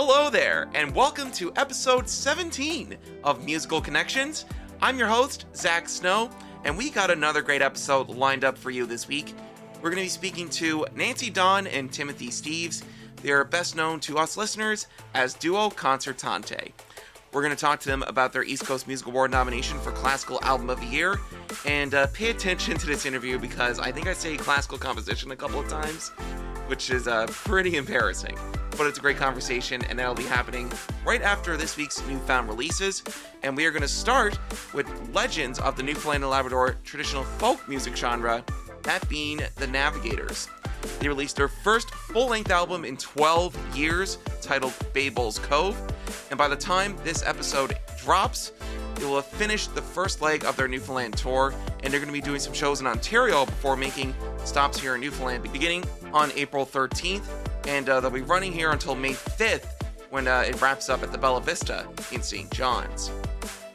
[0.00, 4.44] Hello there, and welcome to episode 17 of Musical Connections.
[4.80, 6.30] I'm your host, Zach Snow,
[6.62, 9.34] and we got another great episode lined up for you this week.
[9.82, 12.84] We're going to be speaking to Nancy Dahn and Timothy Steeves.
[13.22, 16.70] They're best known to us listeners as Duo Concertante.
[17.32, 20.38] We're going to talk to them about their East Coast Music Award nomination for Classical
[20.44, 21.18] Album of the Year.
[21.66, 25.36] And uh, pay attention to this interview because I think I say classical composition a
[25.36, 26.10] couple of times,
[26.68, 28.38] which is uh, pretty embarrassing.
[28.78, 30.70] But it's a great conversation, and that'll be happening
[31.04, 33.02] right after this week's newfound releases.
[33.42, 34.38] And we are going to start
[34.72, 38.44] with legends of the Newfoundland and Labrador traditional folk music genre,
[38.84, 40.48] that being the Navigators.
[41.00, 45.76] They released their first full length album in 12 years, titled Bay Bulls Cove.
[46.30, 48.52] And by the time this episode drops,
[48.94, 52.12] they will have finished the first leg of their Newfoundland tour, and they're going to
[52.12, 56.64] be doing some shows in Ontario before making stops here in Newfoundland beginning on April
[56.64, 57.26] 13th.
[57.68, 61.12] And uh, they'll be running here until May 5th when uh, it wraps up at
[61.12, 62.50] the Bella Vista in St.
[62.50, 63.10] John's.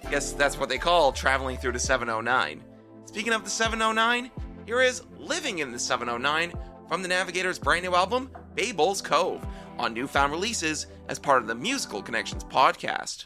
[0.04, 2.64] I guess that's what they call traveling through the 709.
[3.06, 4.32] Speaking of the 709,
[4.66, 6.54] here is Living in the 709
[6.90, 9.46] from the Navigators' brand new album, Bay Bulls Cove,
[9.78, 13.26] on newfound releases as part of the Musical Connections podcast.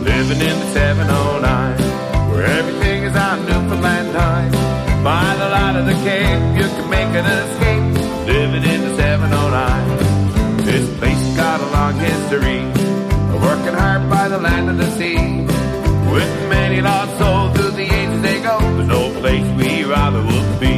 [0.00, 3.46] Living in the 709, where everything is on
[3.84, 5.04] Newfoundland time.
[5.04, 7.84] By the light of the cape, you can make an escape.
[8.26, 12.60] Living in the 709, this place got a long history.
[13.44, 15.18] Working hard by the land of the sea.
[16.14, 20.60] With many lost souls through the ages they go, there's no place we rather would
[20.60, 20.74] be.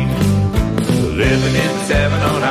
[1.23, 2.46] Living in the 709,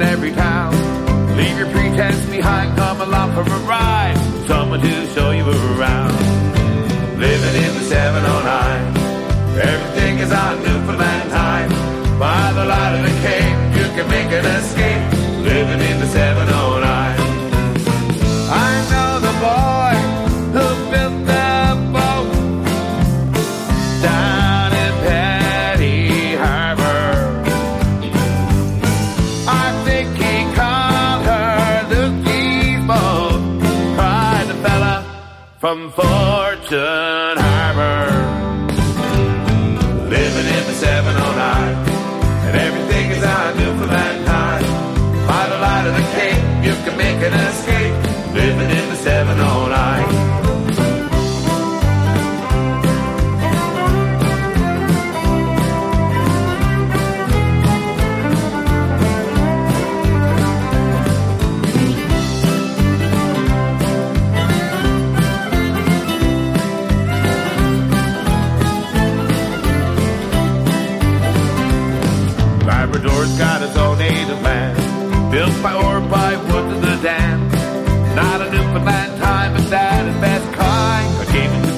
[0.00, 0.72] every every town.
[1.36, 4.16] Leave your pretense behind, come along for a ride.
[4.46, 6.01] Someone to show you around.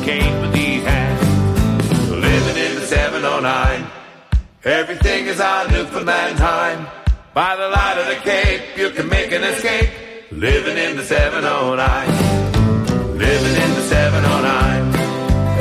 [0.07, 0.23] Living
[2.57, 3.87] in the 709.
[4.65, 6.87] Everything is on Newfoundland time.
[7.33, 9.89] By the light of the cape, you can make an escape.
[10.31, 13.17] Living in the 709.
[13.17, 14.95] Living in the 709.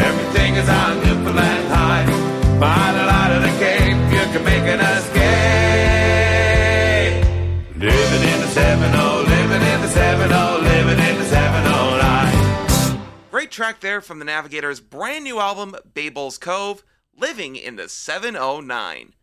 [0.09, 2.09] Everything is on Newfoundland time.
[2.59, 5.23] By the light of the cape, you can make an escape.
[7.77, 9.02] Living in the 70,
[13.53, 16.83] track there from the Navigators' brand new album, Bay Bulls Cove,
[17.15, 19.13] Living in the 709.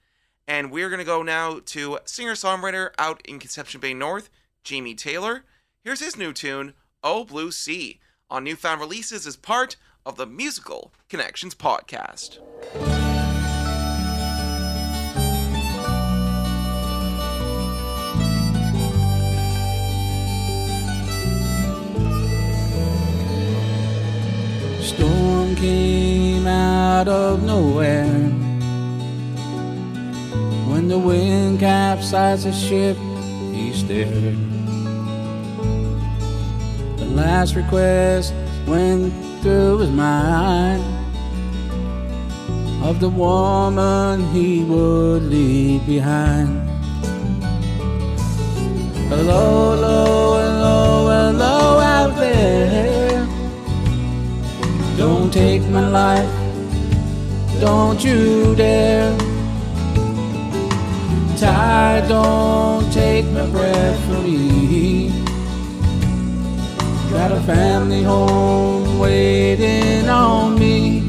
[0.46, 4.30] And we're going to go now to singer songwriter out in Conception Bay North,
[4.62, 5.44] Jamie Taylor.
[5.82, 7.98] Here's his new tune, Oh Blue Sea,
[8.30, 12.38] on newfound releases as part of the Musical Connections podcast.
[24.90, 28.10] Storm came out of nowhere.
[30.68, 32.96] When the wind capsized the ship,
[33.54, 34.36] he stared.
[36.98, 38.34] The last request
[38.66, 40.82] went through his mind
[42.82, 46.68] of the woman he would leave behind.
[49.08, 52.99] Hello, hello, hello, hello out there.
[55.00, 56.30] Don't take my life,
[57.58, 59.16] don't you dare.
[61.38, 65.08] Tide, don't take my breath from me.
[67.10, 71.02] Got a family home waiting on me.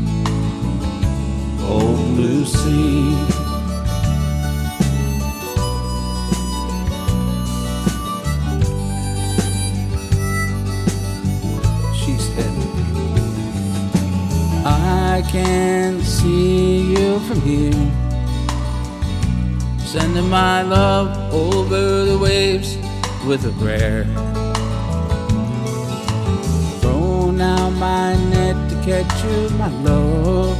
[1.67, 3.40] Old Lucy.
[3.40, 3.40] She
[15.31, 17.71] I can see you from here.
[19.79, 22.75] Sending my love over the waves
[23.25, 24.03] with a prayer.
[26.81, 30.57] Thrown out my net to catch you, my love.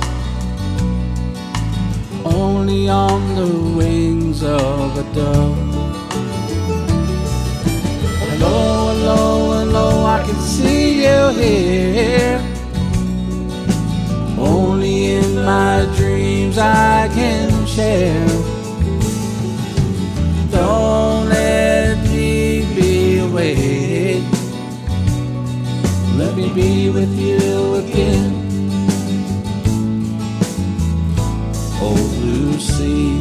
[2.24, 5.58] Only on the wings of a dove.
[8.22, 12.51] Hello, hello, hello, I can see you here.
[15.46, 18.28] My dreams I can share.
[20.52, 24.22] Don't let me be away.
[26.18, 28.32] Let me be with you again.
[31.82, 33.21] Oh, Lucy.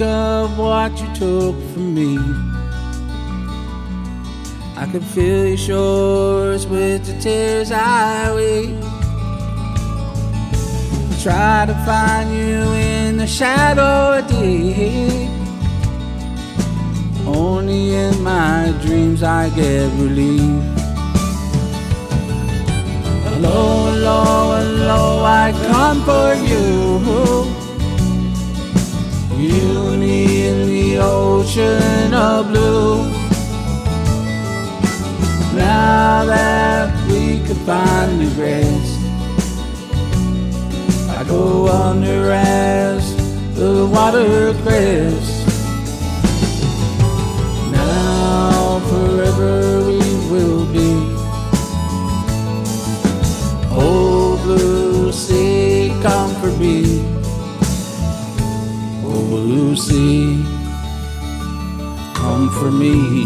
[0.00, 2.16] Think of what you took from me.
[4.76, 8.82] I can feel your shores with the tears I weep.
[10.52, 15.28] I Try to find you in the shadow deep.
[17.26, 20.62] Only in my dreams I get relief.
[23.24, 27.49] Hello, hello, hello, I come for you.
[29.40, 32.96] Me in the ocean of blue.
[35.56, 39.00] Now that we can finally rest,
[41.08, 43.16] I go under as
[43.54, 45.46] the water crests.
[47.72, 50.00] Now forever we
[50.30, 50.90] will be.
[53.72, 56.79] Oh, blue sea, come for me.
[59.80, 60.42] Lucy,
[62.12, 63.24] come for me.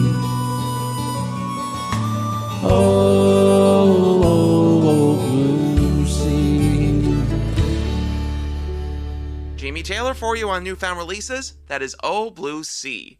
[2.62, 5.14] Oh, oh, oh,
[5.80, 7.26] Lucy.
[9.56, 11.54] Jamie Taylor for you on newfound releases.
[11.66, 13.18] That is Oh Blue Sea.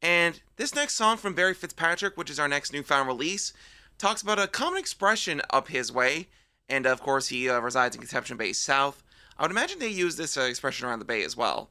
[0.00, 3.52] And this next song from Barry Fitzpatrick, which is our next newfound release,
[3.98, 6.28] talks about a common expression up his way.
[6.68, 9.02] And of course, he uh, resides in Conception Bay South.
[9.36, 11.70] I would imagine they use this uh, expression around the Bay as well.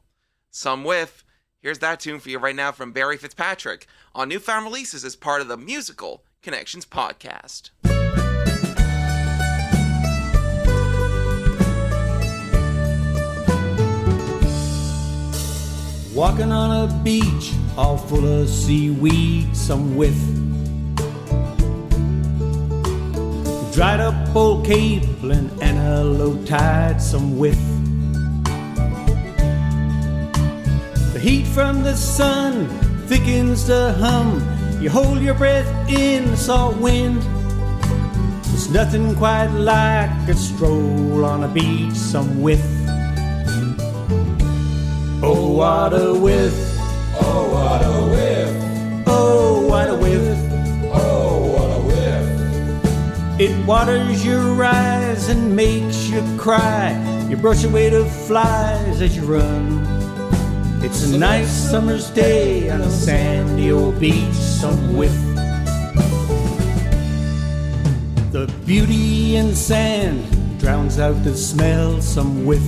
[0.57, 1.25] Some whiff.
[1.59, 5.41] Here's that tune for you right now from Barry Fitzpatrick on Newfound Releases as part
[5.41, 7.71] of the Musical Connections podcast.
[16.13, 20.15] Walking on a beach all full of seaweed, some with
[23.73, 27.84] dried up old capelin and a low tide, some with
[31.25, 32.67] heat from the sun
[33.07, 34.29] thickens the hum.
[34.79, 37.19] You hold your breath in the salt wind.
[38.43, 42.63] There's nothing quite like a stroll on a beach, some with.
[45.23, 46.53] Oh, what a whiff.
[47.19, 49.07] Oh, what a whiff.
[49.07, 50.37] Oh, what a whiff.
[50.93, 53.39] Oh, what a whiff.
[53.39, 56.93] It waters your eyes and makes you cry.
[57.27, 59.94] You brush away the flies as you run.
[60.85, 65.11] It's a nice summer's day on a sandy old beach, some whiff.
[68.31, 72.61] The beauty in sand drowns out the smell, some whiff.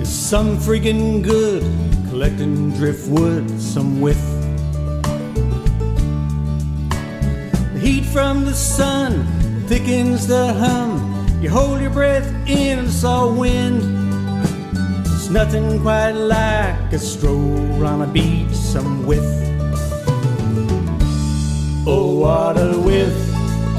[0.00, 1.64] Is some friggin' good
[2.08, 4.22] collecting driftwood, some whiff.
[7.72, 9.26] The heat from the sun
[9.66, 11.40] thickens the hum.
[11.42, 14.03] You hold your breath in and saw wind.
[15.34, 19.24] Nothing quite like a stroll on a beach, some whiff.
[21.84, 23.12] Oh, what a whiff.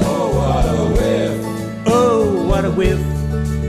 [0.02, 1.86] Oh, what a whiff.
[1.86, 3.00] Oh, wada whiff.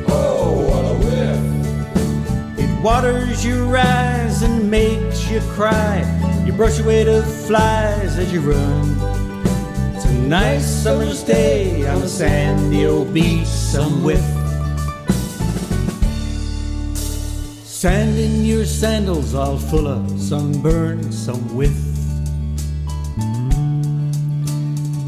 [0.09, 2.59] Oh what a oh, whiff.
[2.59, 6.03] It waters your eyes and makes you cry.
[6.45, 8.97] You brush away the flies as you run.
[9.95, 14.36] It's a nice summer's day on a sandy old beach, some whiff.
[17.87, 21.71] Sand in your sandals all full of sunburn, some whiff.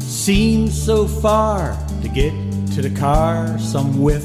[0.00, 2.32] seems so far to get
[2.72, 4.24] to the car, some whiff.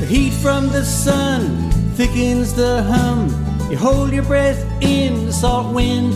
[0.00, 3.28] The heat from the sun thickens the hum.
[3.70, 6.12] You hold your breath in the salt wind.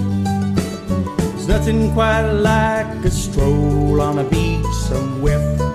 [1.19, 5.68] There's nothing quite like a stroll on a beach, some whiff.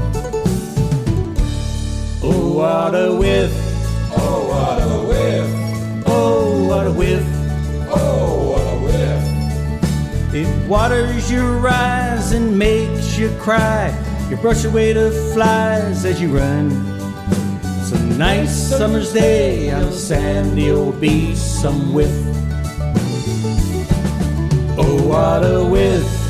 [2.56, 3.52] Oh, what a whiff.
[4.16, 6.06] Oh, what a whiff.
[6.06, 7.26] Oh, what a whiff.
[7.90, 10.36] Oh, what a whiff.
[10.36, 13.92] It waters your eyes and makes you cry.
[14.30, 16.70] You brush away the flies as you run.
[17.82, 22.14] It's a nice summer's day on a sandy old beach, some whiff.
[24.78, 26.23] Oh, what a whiff.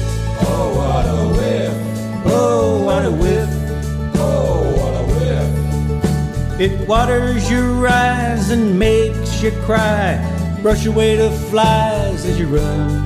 [6.64, 10.16] It waters your eyes and makes you cry.
[10.62, 13.06] Brush away the flies as you run.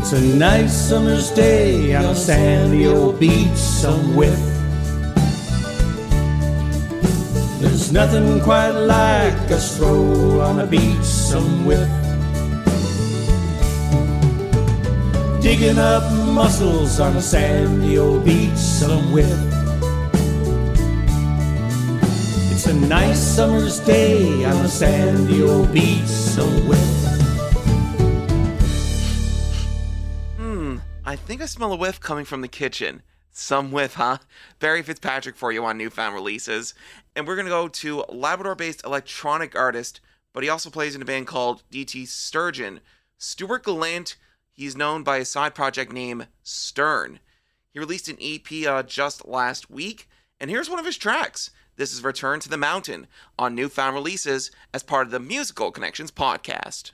[0.00, 4.40] It's a nice summer's day on a sandy old beach, some whiff.
[7.60, 11.90] There's nothing quite like a stroll on a beach, some whiff.
[15.42, 19.12] Digging up mussels on a sandy old beach, some
[22.66, 26.78] It's a nice summer's day on a sandy old beach somewhere.
[31.04, 33.02] I think I smell a whiff coming from the kitchen.
[33.30, 34.16] Some whiff, huh?
[34.60, 36.72] Barry Fitzpatrick for you on Newfound Releases.
[37.14, 40.00] And we're going to go to Labrador based electronic artist,
[40.32, 42.80] but he also plays in a band called DT Sturgeon.
[43.18, 44.16] Stuart Gallant,
[44.54, 47.20] he's known by a side project name STURNE.
[47.68, 50.08] He released an EP uh, just last week,
[50.40, 51.50] and here's one of his tracks.
[51.76, 56.12] This is Return to the Mountain on Newfound Releases as part of the Musical Connections
[56.12, 56.92] podcast.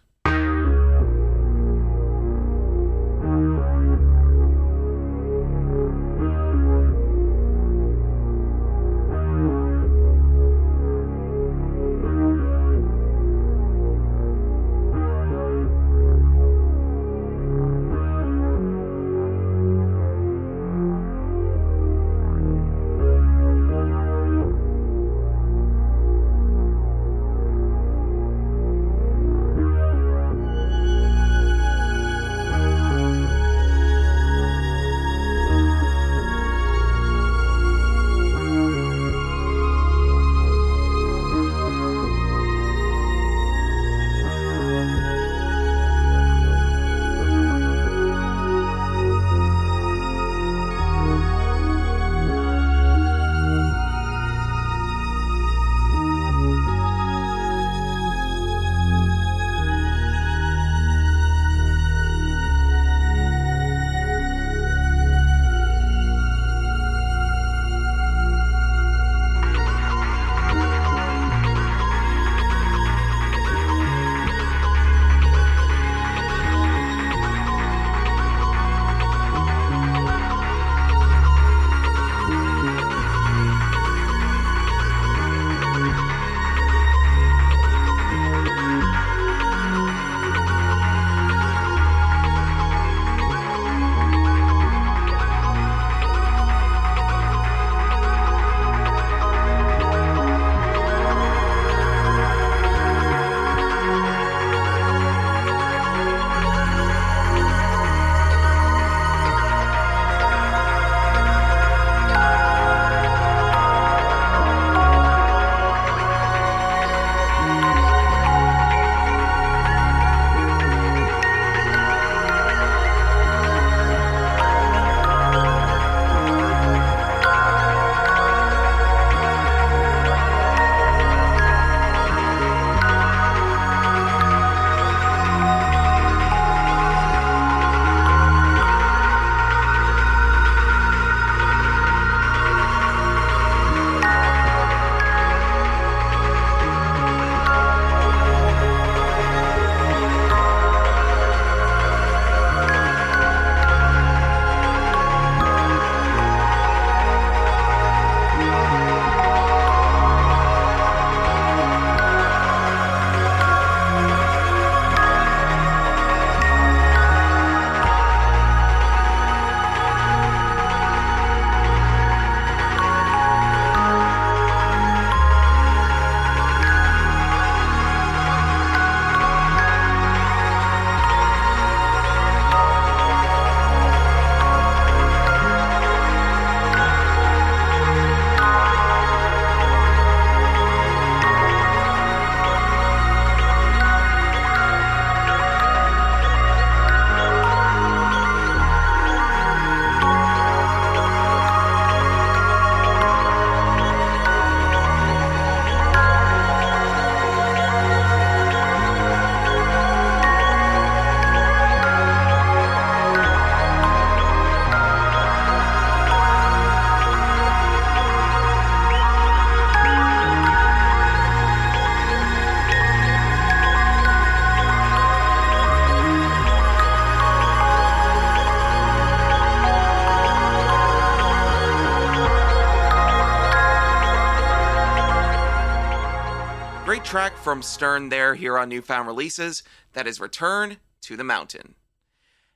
[237.51, 239.65] From STURNE there here on Newfound Releases.
[239.95, 241.75] That is Return to the Mountain.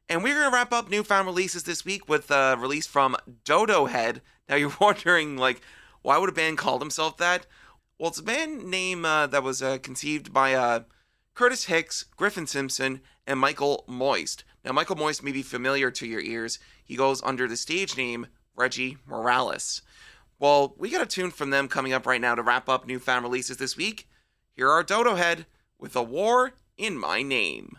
[0.08, 4.20] And we're going to wrap up Newfound Releases this week with a release from Dodohead.
[4.48, 5.62] Now you're wondering, like,
[6.02, 7.44] why would a band call themselves that?
[7.98, 10.84] Well, it's a band name uh, that was uh, conceived by uh,
[11.34, 14.44] Curtis Hicks, Griffin Simpson, and Michael Moyst.
[14.64, 16.60] Now, Michael Moyst may be familiar to your ears.
[16.84, 19.82] He goes under the stage name Reggie Morales.
[20.38, 23.24] Well, we got a tune from them coming up right now to wrap up newfound
[23.24, 24.06] releases this week.
[24.56, 25.46] Here are Dodohead
[25.80, 27.76] with A War in My Name.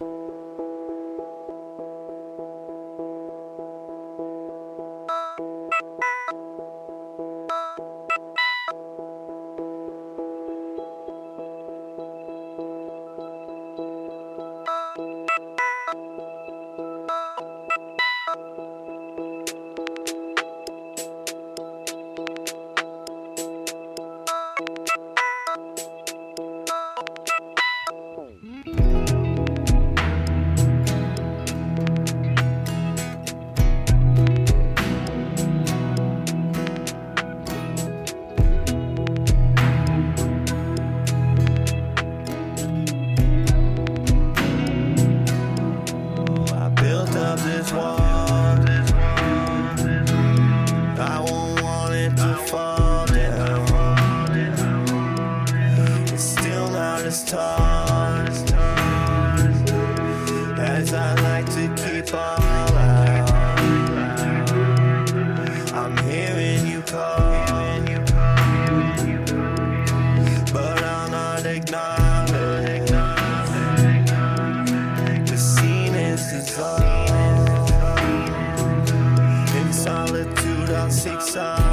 [80.86, 81.65] I'll seek uh,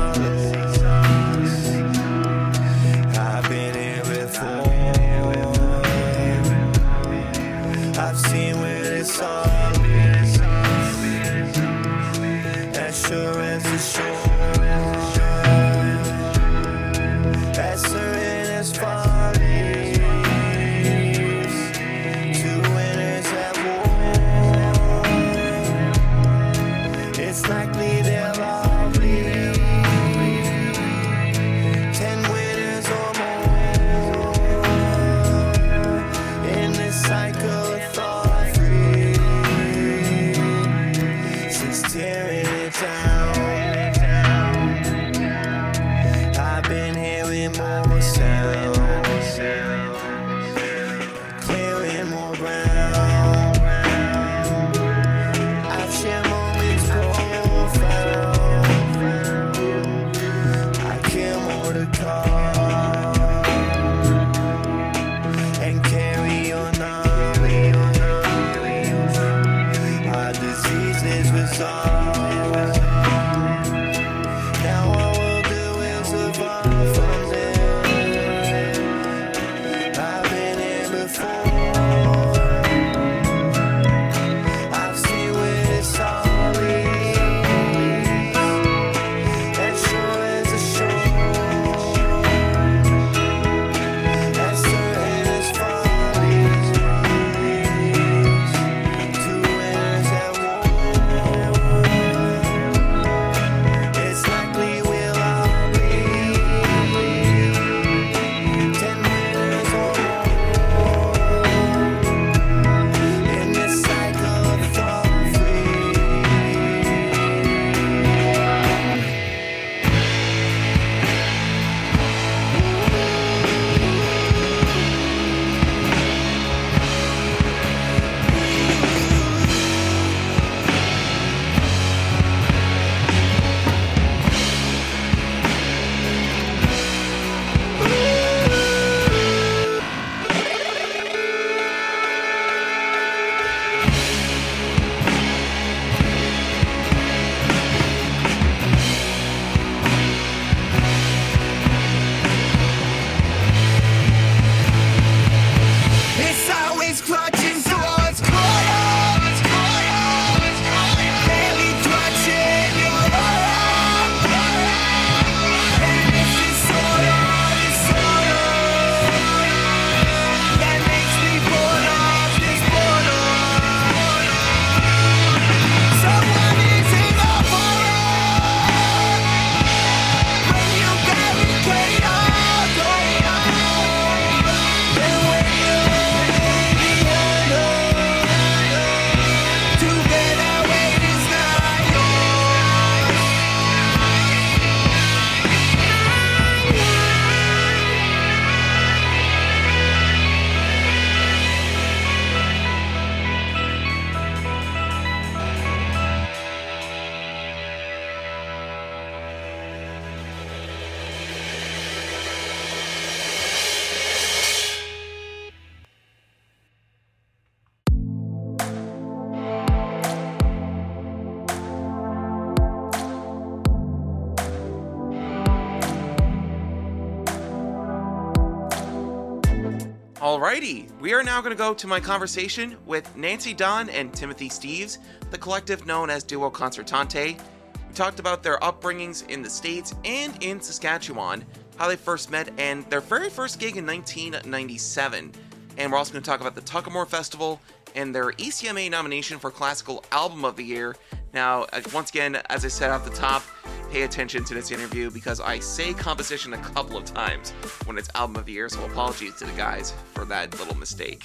[230.43, 234.49] Alrighty, we are now going to go to my conversation with Nancy Dahn and Timothy
[234.49, 234.99] Steeves,
[235.31, 237.37] the collective known as Duo Concertante.
[237.37, 241.45] We talked about their upbringings in the States and in Saskatchewan,
[241.77, 245.31] how they first met, and their very first gig in 1997.
[245.79, 247.61] And we're also going to talk about the Tuckamore Festival
[247.95, 250.97] and their ECMA nomination for Classical Album of the Year.
[251.33, 253.45] Now, uh, once again, as I said off the top,
[253.93, 257.51] pay attention to this interview because I say composition a couple of times
[257.85, 261.23] when it's Album of the Year, so apologies to the guys for that little mistake.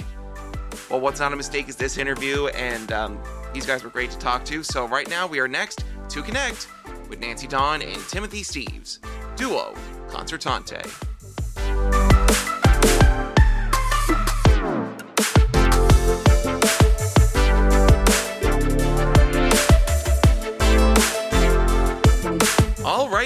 [0.90, 3.20] Well, what's not a mistake is this interview, and um,
[3.54, 4.64] these guys were great to talk to.
[4.64, 6.68] So, right now, we are next to connect
[7.10, 9.00] with Nancy Dahn and Timothy Steeves,
[9.38, 9.74] duo
[10.10, 11.17] Concertante.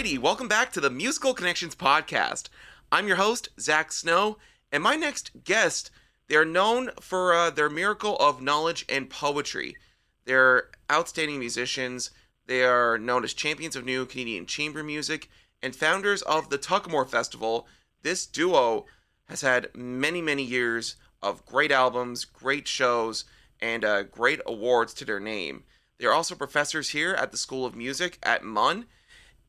[0.01, 2.49] Alrighty, welcome back to the Musical Connections podcast.
[2.91, 4.37] I'm your host, Zach Snow,
[4.71, 5.91] and my next guest,
[6.27, 9.77] they're known for uh, their miracle of knowledge and poetry.
[10.25, 12.09] They're outstanding musicians.
[12.47, 15.29] They are known as champions of new Canadian chamber music
[15.61, 17.67] and founders of the Tuckamore Festival.
[18.01, 18.87] This duo
[19.25, 23.25] has had many, many years of great albums, great shows,
[23.59, 25.63] and uh, great awards to their name.
[25.99, 28.87] They're also professors here at the School of Music at MUN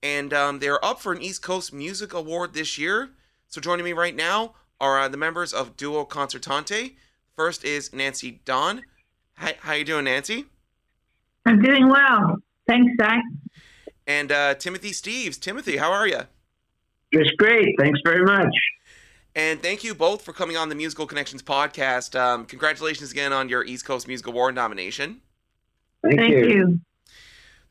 [0.03, 3.11] and um, they're up for an East Coast Music Award this year.
[3.49, 6.97] So joining me right now are uh, the members of Duo Concertante.
[7.37, 8.83] First is Nancy Dahn.
[9.37, 10.47] Hi, how you doing, Nancy?
[11.47, 12.37] I'm doing well.
[12.67, 13.23] Thanks, Zach.
[14.07, 15.39] And uh, Timothy Steeves.
[15.39, 16.21] Timothy, how are you?
[17.15, 17.75] Just great.
[17.79, 18.55] Thanks very much.
[19.35, 22.19] And thank you both for coming on the Musical Connections podcast.
[22.19, 25.21] Um, congratulations again on your East Coast Music Award nomination.
[26.03, 26.49] Thank, Thank you.
[26.49, 26.81] you.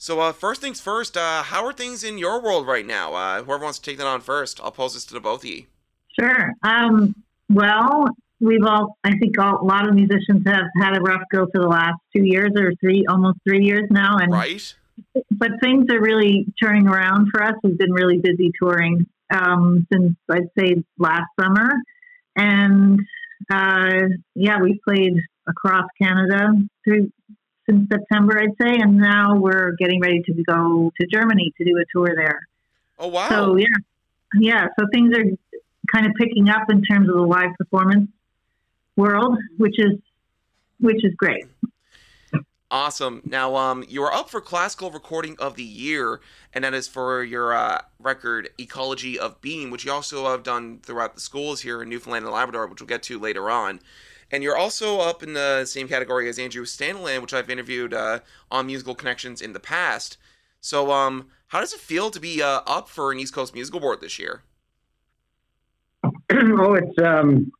[0.02, 3.14] So, uh, first things first, uh, how are things in your world right now?
[3.14, 5.50] Uh, whoever wants to take that on first, I'll pose this to the both of
[5.52, 5.66] you.
[6.20, 6.56] Sure.
[6.64, 7.14] Um,
[7.50, 8.06] well,
[8.40, 11.62] we've all, I think all, a lot of musicians have had a rough go for
[11.62, 14.18] the last two years or three, almost three years now.
[14.18, 14.74] And, Right?
[15.30, 17.54] but things are really turning around for us.
[17.64, 21.70] We've been really busy touring, um, since I'd say last summer.
[22.36, 23.00] And,
[23.52, 25.14] uh, yeah, we played
[25.48, 27.12] across Canada through,
[27.72, 28.78] since September, I'd say.
[28.80, 32.48] And now we're getting ready to go to Germany to do a tour there.
[33.00, 33.30] Oh, wow.
[33.30, 33.66] So yeah,
[34.36, 34.68] yeah.
[34.80, 35.24] So things are
[35.92, 38.10] kind of picking up in terms of the live performance
[38.96, 39.98] world, which is
[40.80, 41.46] which is great.
[42.70, 43.22] Awesome.
[43.26, 46.22] Now, um, you are up for classical recording of the year,
[46.54, 50.80] and that is for your uh, record "Ecology of Being," which you also have done
[50.82, 53.82] throughout the schools here in Newfoundland and Labrador, which we'll get to later on.
[54.32, 58.20] And you're also up in the same category as Andrew Stanley, which I've interviewed uh,
[58.50, 60.17] on Musical Connections in the past.
[60.62, 63.82] So, um, how does it feel to be uh, up for an East Coast Musical
[63.82, 64.44] Award this year?
[66.04, 67.52] oh, it's um,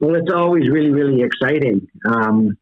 [0.00, 2.56] well, it's always really, really exciting um,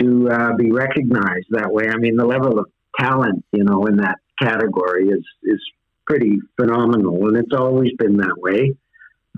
[0.00, 1.88] to uh, be recognized that way.
[1.88, 2.66] I mean, the level of
[2.98, 5.60] talent, you know, in that category is is
[6.06, 8.74] pretty phenomenal, and it's always been that way.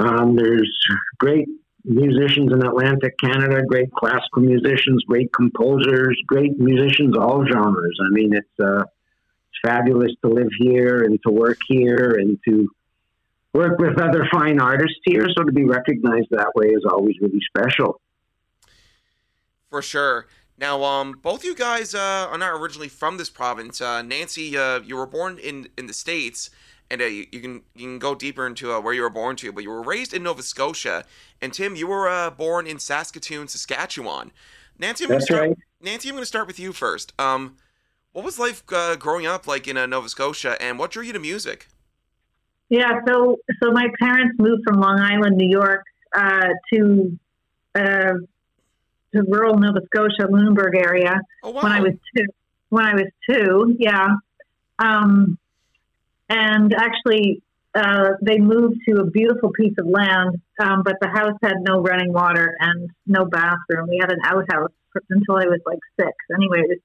[0.00, 0.76] Um, there's
[1.18, 1.48] great
[1.84, 7.98] musicians in Atlantic Canada, great classical musicians, great composers, great musicians, all genres.
[8.00, 12.68] I mean, it's uh, it's fabulous to live here and to work here and to
[13.52, 15.26] work with other fine artists here.
[15.36, 18.00] So to be recognized that way is always really special.
[19.70, 20.26] For sure.
[20.56, 23.80] Now, um, both you guys uh, are not originally from this province.
[23.80, 26.50] Uh, Nancy, uh, you were born in, in the states,
[26.90, 29.36] and uh, you, you can you can go deeper into uh, where you were born
[29.36, 29.52] to.
[29.52, 31.04] But you were raised in Nova Scotia,
[31.40, 34.32] and Tim, you were uh, born in Saskatoon, Saskatchewan.
[34.78, 35.58] Nancy, I'm That's gonna start, right.
[35.80, 37.12] Nancy, I'm going to start with you first.
[37.18, 37.56] Um,
[38.12, 41.12] what was life uh, growing up like in uh, Nova Scotia, and what drew you
[41.12, 41.68] to music?
[42.68, 43.00] Yeah.
[43.06, 47.18] So so my parents moved from Long Island, New York, uh, to
[47.74, 48.14] uh,
[49.12, 51.62] to rural Nova Scotia, Lunenburg area Oh wow!
[51.62, 52.24] when I was two.
[52.70, 54.06] When I was two, yeah.
[54.78, 55.38] Um,
[56.34, 57.42] and actually,
[57.74, 61.80] uh, they moved to a beautiful piece of land, um, but the house had no
[61.80, 63.88] running water and no bathroom.
[63.88, 64.72] We had an outhouse
[65.10, 66.12] until I was like six.
[66.34, 66.78] Anyway, it was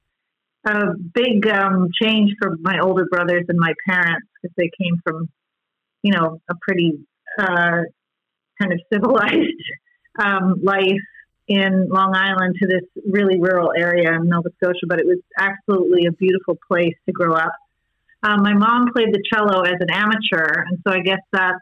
[0.65, 5.29] a big um, change for my older brothers and my parents because they came from,
[6.03, 6.99] you know, a pretty
[7.39, 7.81] uh,
[8.59, 9.63] kind of civilized
[10.19, 10.83] um, life
[11.47, 14.85] in Long Island to this really rural area in Nova Scotia.
[14.88, 17.53] But it was absolutely a beautiful place to grow up.
[18.21, 21.60] Um, my mom played the cello as an amateur, and so I guess that's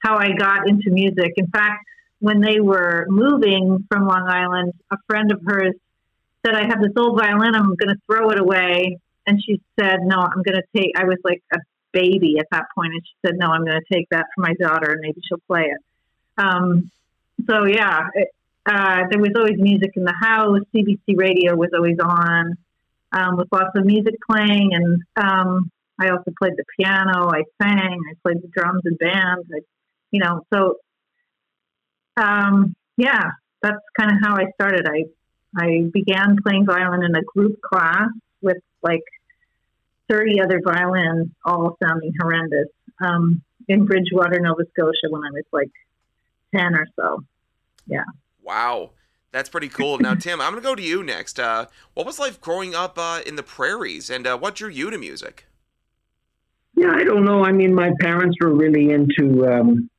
[0.00, 1.34] how I got into music.
[1.36, 1.84] In fact,
[2.20, 5.74] when they were moving from Long Island, a friend of hers
[6.44, 8.98] said, I have this old violin, I'm going to throw it away.
[9.26, 11.58] And she said, No, I'm going to take, I was like a
[11.92, 14.54] baby at that point, and she said, No, I'm going to take that for my
[14.54, 15.80] daughter, and maybe she'll play it.
[16.38, 16.90] Um,
[17.48, 18.28] so yeah, it,
[18.66, 20.60] uh, there was always music in the house.
[20.74, 22.56] CBC radio was always on
[23.12, 27.30] um, with lots of music playing, and um, I also played the piano.
[27.30, 28.00] I sang.
[28.10, 29.46] I played the drums in bands.
[29.52, 29.60] I,
[30.10, 30.76] you know, so
[32.16, 33.30] um, yeah,
[33.62, 34.86] that's kind of how I started.
[34.88, 35.04] I
[35.56, 38.10] I began playing violin in a group class
[38.42, 39.02] with like
[40.08, 42.68] 30 other violins, all sounding horrendous,
[43.00, 45.70] um, in Bridgewater, Nova Scotia, when I was like
[46.54, 47.24] 10 or so.
[47.86, 48.04] Yeah.
[48.42, 48.90] Wow.
[49.32, 49.98] That's pretty cool.
[49.98, 51.38] Now, Tim, I'm going to go to you next.
[51.38, 54.90] Uh, what was life growing up uh, in the prairies, and uh, what drew you
[54.90, 55.46] to music?
[56.74, 57.44] Yeah, I don't know.
[57.44, 59.90] I mean, my parents were really into um,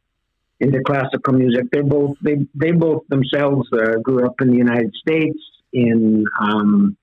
[0.59, 1.65] into classical music.
[1.71, 5.39] They both they they both themselves uh, grew up in the United States
[5.73, 6.97] in um,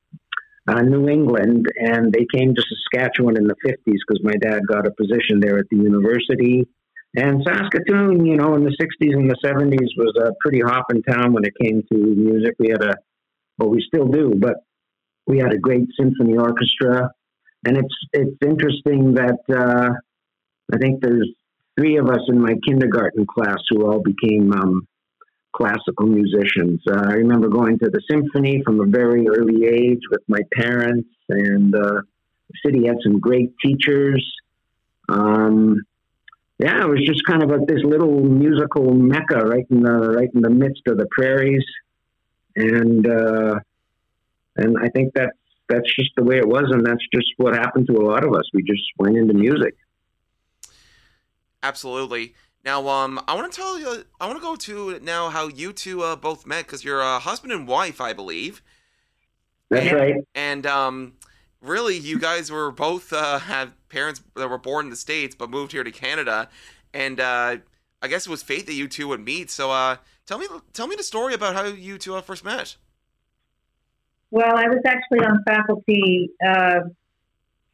[0.67, 4.87] uh, New England, and they came to Saskatchewan in the fifties because my dad got
[4.87, 6.67] a position there at the university.
[7.17, 11.33] And Saskatoon, you know, in the '60s and the '70s was a pretty hopping town
[11.33, 12.55] when it came to music.
[12.59, 12.95] We had a,
[13.57, 14.57] well, we still do, but
[15.27, 17.11] we had a great symphony orchestra,
[17.67, 19.91] and it's it's interesting that uh,
[20.75, 21.29] I think there's
[21.79, 24.87] three of us in my kindergarten class who all became um,
[25.55, 26.83] classical musicians.
[26.87, 31.09] Uh, I remember going to the symphony from a very early age with my parents,
[31.31, 32.03] and uh,
[32.51, 34.25] the city had some great teachers.
[35.09, 35.81] Um,
[36.59, 40.31] yeah, it was just kind of a, this little musical mecca right in the right
[40.35, 41.65] in the midst of the prairies,
[42.55, 43.59] and uh,
[44.57, 45.37] and I think that's
[45.69, 48.33] that's just the way it was, and that's just what happened to a lot of
[48.35, 48.45] us.
[48.55, 49.75] We just went into music.
[51.63, 52.35] Absolutely.
[52.65, 55.73] Now, um, I want to tell you, I want to go to now how you
[55.73, 58.63] two uh, both met because you're a husband and wife, I believe.
[59.69, 60.15] That's and, right.
[60.35, 61.13] And um,
[61.63, 65.51] really, you guys were both uh, have parents that were born in the states but
[65.51, 66.49] moved here to Canada,
[66.93, 67.57] and uh,
[68.03, 69.51] I guess it was fate that you two would meet.
[69.51, 72.77] So, uh, tell me, tell me the story about how you two uh, first met.
[74.31, 76.81] Well, I was actually on faculty uh,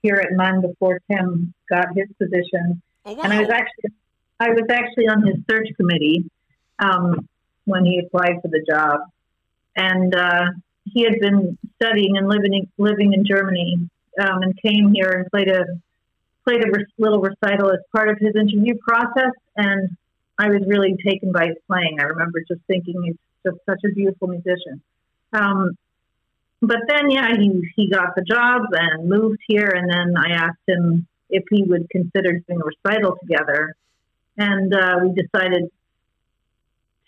[0.02, 3.22] here at MUN before Tim got his position, Oh wow!
[3.24, 3.92] and I was actually
[4.38, 6.28] I was actually on his search committee
[6.78, 7.28] um,
[7.64, 9.00] when he applied for the job,
[9.76, 10.46] and uh,
[10.84, 13.88] he had been studying and living in, living in Germany,
[14.20, 15.64] um, and came here and played a
[16.44, 19.96] played a little recital as part of his interview process, and
[20.38, 21.98] I was really taken by his playing.
[22.00, 23.16] I remember just thinking he's
[23.46, 24.82] just such a beautiful musician.
[25.32, 25.76] Um,
[26.60, 30.66] but then, yeah, he he got the job and moved here, and then I asked
[30.66, 33.74] him if he would consider doing a recital together,
[34.36, 35.70] and uh, we decided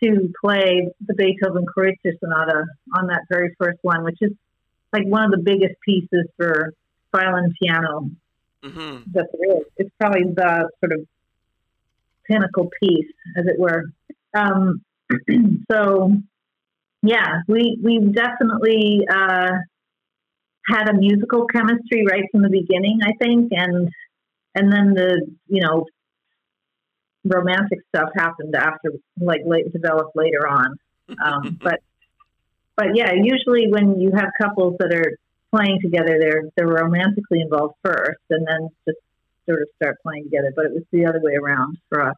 [0.05, 2.65] to play the Beethoven Kreutzer Sonata
[2.97, 4.33] on that very first one, which is
[4.93, 6.73] like one of the biggest pieces for
[7.15, 8.11] violin piano
[8.63, 9.67] hmm that there is.
[9.77, 11.07] It's probably the sort of
[12.27, 13.85] pinnacle piece, as it were.
[14.35, 14.83] Um,
[15.71, 16.13] so,
[17.03, 19.51] yeah, we we definitely uh,
[20.67, 23.91] had a musical chemistry right from the beginning, I think, and
[24.55, 25.87] and then the you know
[27.25, 30.77] romantic stuff happened after, like, late, developed later on.
[31.25, 31.81] Um, but
[32.77, 35.17] but yeah, usually when you have couples that are
[35.55, 38.99] playing together, they're they're romantically involved first, and then just
[39.47, 40.53] sort of start playing together.
[40.55, 42.17] But it was the other way around for us.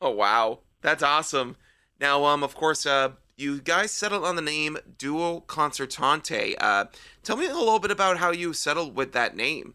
[0.00, 1.56] Oh wow, that's awesome.
[2.00, 6.54] Now, um, of course, uh, you guys settled on the name Duo Concertante.
[6.60, 6.86] Uh,
[7.22, 9.74] tell me a little bit about how you settled with that name.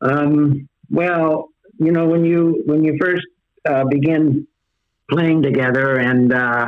[0.00, 3.26] Um, well, you know, when you when you first
[3.68, 4.46] uh, begin
[5.10, 6.66] playing together, and uh,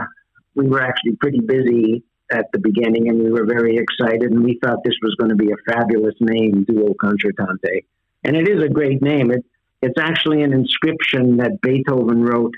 [0.55, 4.59] we were actually pretty busy at the beginning, and we were very excited, and we
[4.63, 7.85] thought this was going to be a fabulous name, Duo Concertante,
[8.25, 9.31] and it is a great name.
[9.31, 9.45] It
[9.83, 12.55] it's actually an inscription that Beethoven wrote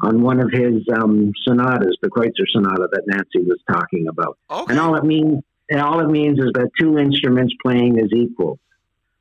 [0.00, 4.38] on one of his um, sonatas, the Kreutzer Sonata that Nancy was talking about.
[4.50, 4.72] Okay.
[4.72, 8.58] And all it means, and all it means is that two instruments playing is equal.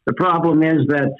[0.05, 1.13] The problem is that,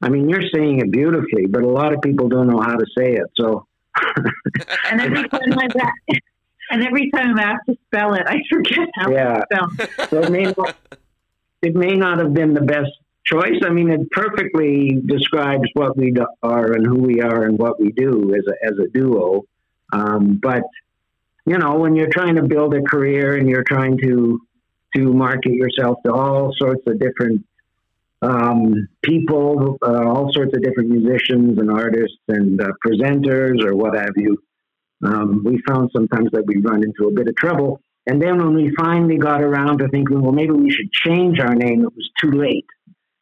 [0.00, 2.86] I mean, you're saying it beautifully, but a lot of people don't know how to
[2.96, 3.26] say it.
[3.38, 3.66] So,
[4.90, 6.20] And every time I'm asked,
[6.70, 9.38] and every time I'm asked to spell it, I forget how Yeah.
[9.38, 9.68] to spell.
[10.10, 10.76] so it may not,
[11.62, 12.90] it may not have been the best
[13.24, 13.60] choice.
[13.64, 17.90] I mean, it perfectly describes what we are and who we are and what we
[17.92, 19.42] do as a, as a duo.
[19.92, 20.62] Um, but
[21.46, 24.40] you know, when you're trying to build a career and you're trying to
[24.96, 27.44] to market yourself to all sorts of different
[28.22, 33.94] um, people, uh, all sorts of different musicians and artists and uh, presenters or what
[33.96, 34.36] have you,
[35.04, 37.80] um, we found sometimes that we run into a bit of trouble.
[38.06, 41.54] And then when we finally got around to thinking, well, maybe we should change our
[41.54, 42.66] name, it was too late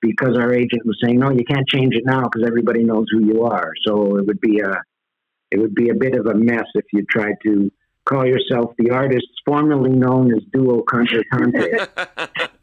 [0.01, 3.27] because our agent was saying, no, you can't change it now because everybody knows who
[3.27, 3.73] you are.
[3.87, 4.81] So it would be a
[5.51, 7.71] it would be a bit of a mess if you tried to
[8.05, 11.89] call yourself the artists formerly known as Duo Concertante.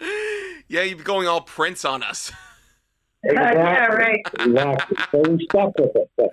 [0.73, 2.31] yeah, you've been going all Prince on us.
[3.23, 3.62] exactly.
[3.62, 4.21] yeah, right.
[4.39, 4.97] Exactly.
[5.12, 6.09] So we stuck with it.
[6.17, 6.29] But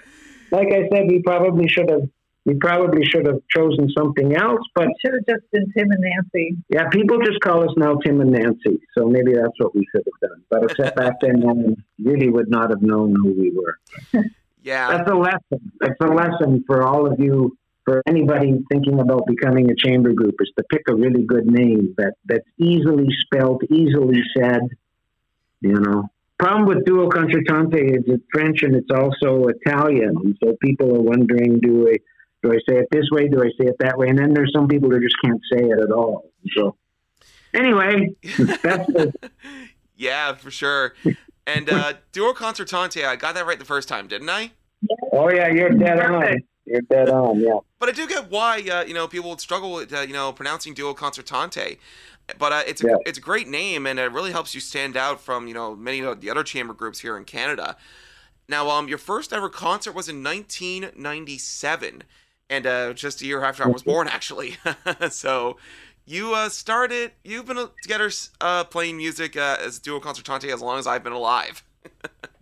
[0.51, 2.09] like I said, we probably should have
[2.47, 4.63] we probably should have chosen something else.
[4.75, 6.57] But Should have just been Tim and Nancy.
[6.71, 8.81] yeah, people just call us now Tim and Nancy.
[8.97, 10.43] So maybe that's what we should have done.
[10.49, 14.25] But except back then, no one really would not have known who we were.
[14.63, 14.91] Yeah.
[14.95, 15.73] That's a lesson.
[15.81, 17.57] That's a lesson for all of you,
[17.91, 21.93] for anybody thinking about becoming a chamber group, is to pick a really good name
[21.99, 24.61] that that's easily spelled, easily said.
[25.61, 30.57] You know, problem with duo concertante is it's French and it's also Italian, and so
[30.63, 31.97] people are wondering, do I
[32.43, 33.27] do I say it this way?
[33.27, 34.09] Do I say it that way?
[34.09, 36.31] And then there's some people who just can't say it at all.
[36.57, 36.77] So
[37.53, 38.15] anyway,
[38.63, 38.89] that's
[39.97, 40.95] yeah, for sure.
[41.45, 44.53] And uh, Duo Concertante, I got that right the first time, didn't I?
[45.13, 46.41] oh yeah, you're dead on.
[46.71, 47.41] You're dead on.
[47.41, 47.59] Yeah.
[47.81, 50.33] But I do get why uh, you know people would struggle with uh, you know
[50.33, 51.79] pronouncing Duo Concertante.
[52.39, 52.97] But uh, it's a, Yeah.
[53.07, 56.01] it's a great name, and it really helps you stand out from you know many
[56.01, 57.77] of the other chamber groups here in Canada.
[58.49, 62.03] Now, um, your first ever concert was in 1997,
[62.49, 64.57] and uh, just a year after I was born, actually.
[65.11, 65.57] so,
[66.05, 67.13] you uh, started.
[67.25, 71.13] You've been together uh, playing music uh, as Duo Concertante as long as I've been
[71.13, 71.63] alive.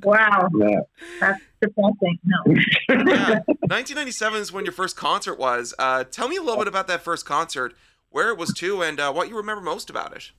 [0.04, 0.80] Wow, Yeah.
[1.20, 2.18] that's depressing.
[2.24, 2.36] No.
[2.88, 3.40] yeah.
[3.66, 5.74] 1997 is when your first concert was.
[5.78, 7.74] Uh, tell me a little bit about that first concert,
[8.10, 10.30] where it was to, and uh, what you remember most about it.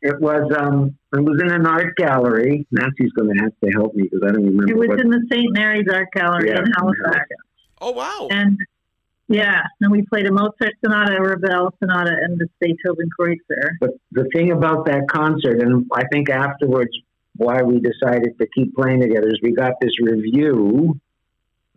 [0.00, 2.66] It was um it was in an art gallery.
[2.70, 4.70] Nancy's going to have to help me because I don't remember.
[4.70, 5.52] It was what, in the St.
[5.52, 7.26] Mary's Art Gallery Yeah, in Halifax.
[7.80, 8.28] Oh wow!
[8.30, 8.56] And
[9.26, 13.70] yeah, and we played a Mozart sonata, a Ravel sonata, and the Beethoven Kreutzer.
[13.80, 16.90] but the thing about that concert, and I think afterwards,
[17.38, 21.00] why we decided to keep playing together is we got this review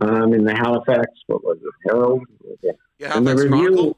[0.01, 1.07] um, in the Halifax.
[1.27, 1.73] What was it?
[1.89, 2.23] Herald.
[2.61, 2.71] Yeah.
[2.99, 3.97] Yeah, And the Halifax review- Chronicle.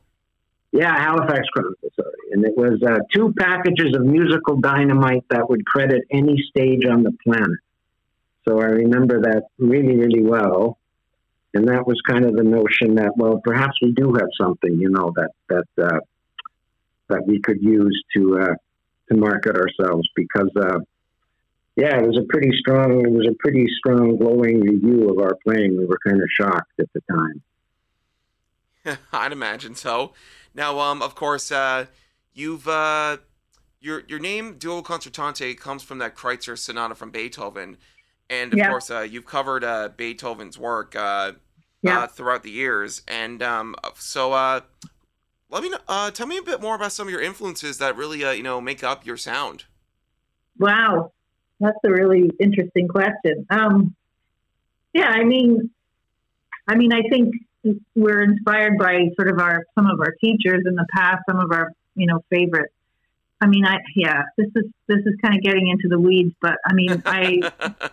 [0.71, 2.11] Yeah, Halifax Chronicle, sorry.
[2.31, 7.03] And it was uh, two packages of musical dynamite that would credit any stage on
[7.03, 7.59] the planet.
[8.47, 10.77] So I remember that really, really well.
[11.53, 14.89] And that was kind of the notion that, well, perhaps we do have something, you
[14.89, 15.99] know, that that uh,
[17.09, 18.55] that we could use to uh,
[19.09, 20.79] to market ourselves because, uh,
[21.75, 25.35] yeah, it was a pretty strong, it was a pretty strong, glowing review of our
[25.45, 25.77] playing.
[25.77, 27.41] We were kind of shocked at the time.
[29.13, 30.13] I'd imagine so.
[30.53, 31.85] Now, um, of course, uh,
[32.33, 33.17] you've uh,
[33.79, 37.77] your your name Duo Concertante comes from that Kreutzer Sonata from Beethoven,
[38.29, 38.69] and of Yeah.
[38.69, 41.33] course, uh, you've covered uh, Beethoven's work uh,
[41.81, 42.03] Yeah.
[42.03, 44.61] uh, throughout the years, and um, so uh,
[45.49, 47.95] let me know, uh, tell me a bit more about some of your influences that
[47.95, 49.63] really uh, you know make up your sound.
[50.59, 51.12] Wow,
[51.63, 53.45] that's a really interesting question.
[53.49, 53.95] Um,
[54.93, 55.71] yeah, I mean,
[56.67, 57.33] I mean, I think
[57.95, 61.51] we're inspired by sort of our some of our teachers in the past, some of
[61.51, 62.71] our you know favorite.
[63.41, 66.55] I mean, I yeah, this is this is kind of getting into the weeds, but
[66.65, 67.51] I mean, I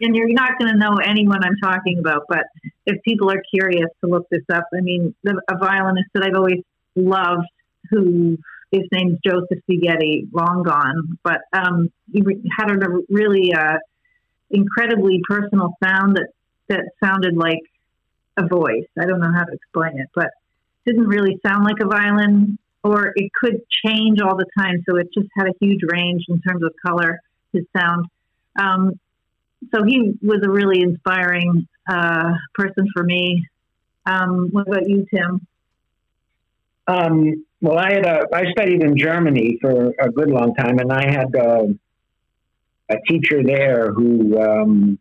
[0.00, 2.44] and you're not going to know anyone I'm talking about, but
[2.86, 6.34] if people are curious to look this up, I mean, the, a violinist that I've
[6.34, 6.62] always
[6.96, 7.46] loved,
[7.90, 8.38] who
[8.74, 12.22] his name's Joseph Szigeti, long gone, but um, he
[12.58, 12.76] had a
[13.08, 13.78] really uh,
[14.50, 16.28] incredibly personal sound that
[16.68, 17.60] that sounded like
[18.36, 18.86] a voice.
[18.98, 22.58] I don't know how to explain it, but it didn't really sound like a violin,
[22.82, 24.82] or it could change all the time.
[24.88, 27.20] So it just had a huge range in terms of color,
[27.52, 28.06] his sound.
[28.58, 28.98] Um,
[29.74, 33.46] so he was a really inspiring uh, person for me.
[34.06, 35.46] Um, what about you, Tim?
[36.86, 40.92] Um, well, I had a, I studied in Germany for a good long time, and
[40.92, 41.64] I had uh,
[42.90, 44.98] a teacher there who um,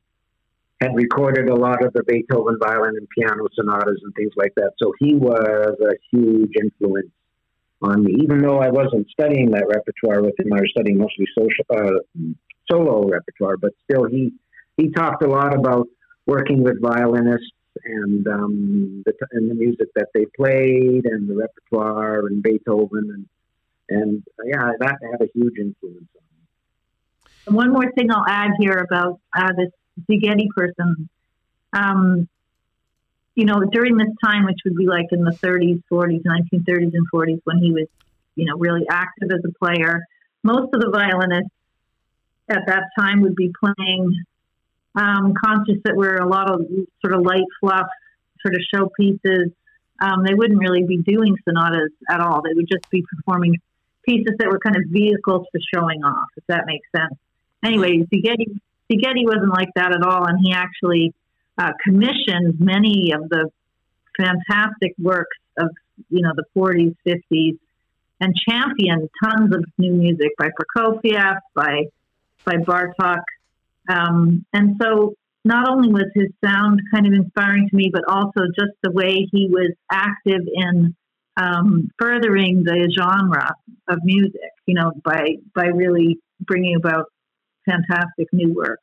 [0.80, 4.72] had recorded a lot of the Beethoven violin and piano sonatas and things like that.
[4.82, 7.12] So he was a huge influence
[7.82, 10.54] on me, even though I wasn't studying that repertoire with him.
[10.54, 12.00] I was studying mostly social, uh,
[12.72, 14.32] solo repertoire, but still, he
[14.78, 15.90] he talked a lot about
[16.26, 17.52] working with violinists
[17.86, 23.26] and um, the and the music that they played and the repertoire and Beethoven and
[23.90, 27.32] and yeah, that had a huge influence on me.
[27.48, 29.72] And one more thing I'll add here about uh, this
[30.10, 31.10] Szigeti person.
[31.74, 32.28] Um,
[33.36, 37.08] you know, during this time, which would be like in the 30s, 40s, 1930s, and
[37.12, 37.88] 40s, when he was,
[38.36, 40.04] you know, really active as a player,
[40.44, 41.50] most of the violinists
[42.50, 44.24] at that time would be playing
[44.96, 46.62] um, concerts that we're a lot of
[47.02, 47.88] sort of light fluff,
[48.42, 49.54] sort of showpieces.
[50.02, 52.42] Um, they wouldn't really be doing sonatas at all.
[52.42, 53.58] They would just be performing
[54.06, 57.14] pieces that were kind of vehicles for showing off, if that makes sense.
[57.64, 61.14] Anyway, Szigeti wasn't like that at all, and he actually
[61.58, 63.50] uh, commissioned many of the
[64.18, 65.70] fantastic works of
[66.10, 67.58] you know, the 40s, 50s,
[68.20, 71.86] and championed tons of new music by Prokofiev, by
[72.46, 73.22] by Bartok,
[73.90, 75.16] um, and so
[75.46, 79.28] not only was his sound kind of inspiring to me, but also just the way
[79.32, 80.96] he was active in
[81.36, 83.54] um, furthering the genre
[83.90, 84.40] of music.
[84.66, 87.06] You know, by by really bringing about
[87.66, 88.80] fantastic new work.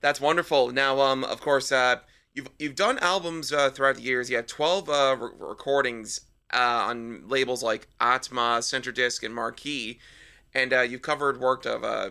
[0.00, 0.70] That's wonderful.
[0.70, 1.96] Now, um, of course, uh,
[2.34, 4.28] you've you've done albums uh, throughout the years.
[4.28, 6.20] You have twelve uh, re- recordings
[6.52, 9.98] uh, on labels like Atma, Center Disc, and Marquis,
[10.54, 12.10] and uh, you've covered work of uh,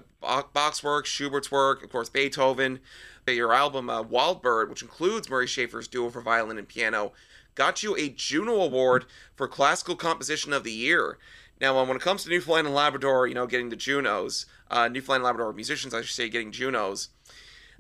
[0.53, 2.79] Bach's work, Schubert's work, of course, Beethoven.
[3.25, 7.13] Your album uh, Wild Bird, which includes Murray Schafer's duo for violin and piano,
[7.55, 11.17] got you a Juno Award for Classical Composition of the Year.
[11.61, 14.89] Now, um, when it comes to Newfoundland and Labrador, you know, getting the Junos, uh,
[14.89, 17.09] Newfoundland and Labrador musicians, I should say, getting Junos,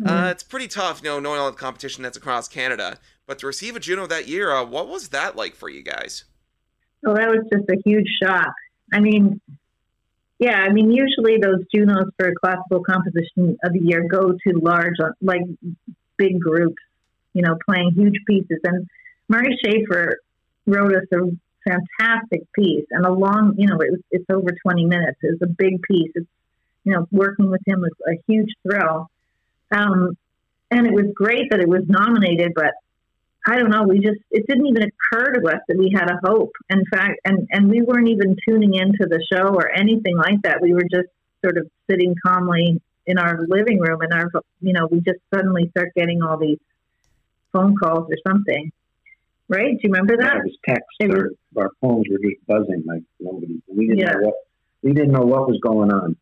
[0.05, 0.25] uh, mm-hmm.
[0.27, 2.99] it's pretty tough, you know, knowing all the competition that's across Canada.
[3.27, 6.23] But to receive a Juno that year, uh, what was that like for you guys?
[7.01, 8.53] Well, that was just a huge shock.
[8.93, 9.41] I mean,
[10.43, 14.95] yeah, I mean, usually those Junos for classical composition of the year go to large,
[15.21, 15.43] like
[16.17, 16.81] big groups,
[17.33, 18.59] you know, playing huge pieces.
[18.65, 18.85] And
[19.29, 20.15] Murray Schafer
[20.65, 24.83] wrote us a fantastic piece and a long, you know, it was, it's over 20
[24.83, 25.17] minutes.
[25.21, 26.11] It's a big piece.
[26.13, 26.27] It's,
[26.83, 29.09] you know, working with him was a huge thrill.
[29.71, 30.17] Um,
[30.69, 32.73] and it was great that it was nominated, but
[33.45, 33.83] I don't know.
[33.83, 36.53] We just it didn't even occur to us that we had a hope.
[36.69, 40.61] In fact, and and we weren't even tuning into the show or anything like that.
[40.61, 41.09] We were just
[41.43, 44.29] sort of sitting calmly in our living room, and our
[44.61, 46.59] you know we just suddenly start getting all these
[47.51, 48.71] phone calls or something.
[49.49, 49.71] Right?
[49.71, 50.33] Do you remember that?
[50.35, 50.85] Yeah, it was text.
[51.01, 53.61] It was, our, our phones were just buzzing like nobody.
[53.67, 54.13] We didn't yeah.
[54.13, 54.35] know what
[54.81, 56.15] we didn't know what was going on.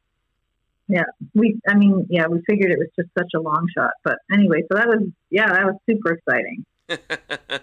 [0.88, 1.05] Yeah,
[1.36, 1.61] we.
[1.67, 4.78] I mean, yeah, we figured it was just such a long shot, but anyway, so
[4.78, 6.65] that was yeah, that was super exciting.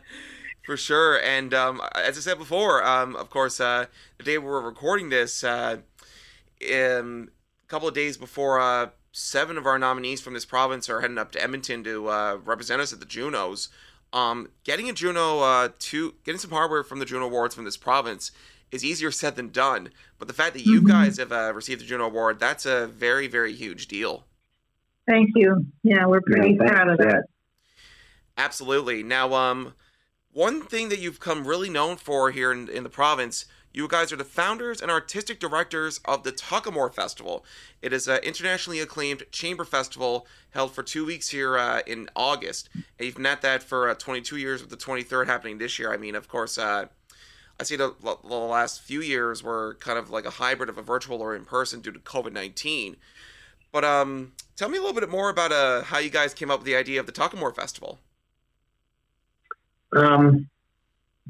[0.65, 1.19] For sure.
[1.21, 3.87] And um, as I said before, um, of course, uh,
[4.19, 5.79] the day we are recording this, uh,
[6.75, 7.31] um,
[7.65, 11.19] a couple of days before uh, seven of our nominees from this province are heading
[11.19, 13.71] up to Edmonton to uh, represent us at the Junos.
[14.13, 17.77] Um, getting a Juno uh, to getting some hardware from the Juno Awards from this
[17.77, 18.31] province
[18.71, 19.91] is easier said than done.
[20.19, 20.89] But the fact that you mm-hmm.
[20.89, 24.25] guys have uh, received the Juno Award, that's a very, very huge deal.
[25.07, 25.65] Thank you.
[25.83, 27.25] Yeah, we're pretty yeah, proud of that.
[28.39, 29.03] Absolutely.
[29.03, 29.75] Now, um,
[30.33, 34.13] one thing that you've come really known for here in, in the province, you guys
[34.13, 37.45] are the founders and artistic directors of the Tuckamore Festival.
[37.83, 42.69] It is an internationally acclaimed chamber festival held for two weeks here uh, in August.
[42.75, 45.93] And you've at that for uh, 22 years, with the 23rd happening this year.
[45.93, 46.87] I mean, of course, uh,
[47.59, 50.83] I see the, the last few years were kind of like a hybrid of a
[50.83, 52.97] virtual or in person due to COVID 19.
[53.73, 56.61] But um, tell me a little bit more about uh, how you guys came up
[56.61, 57.99] with the idea of the Tuckamore Festival.
[59.97, 60.49] Um,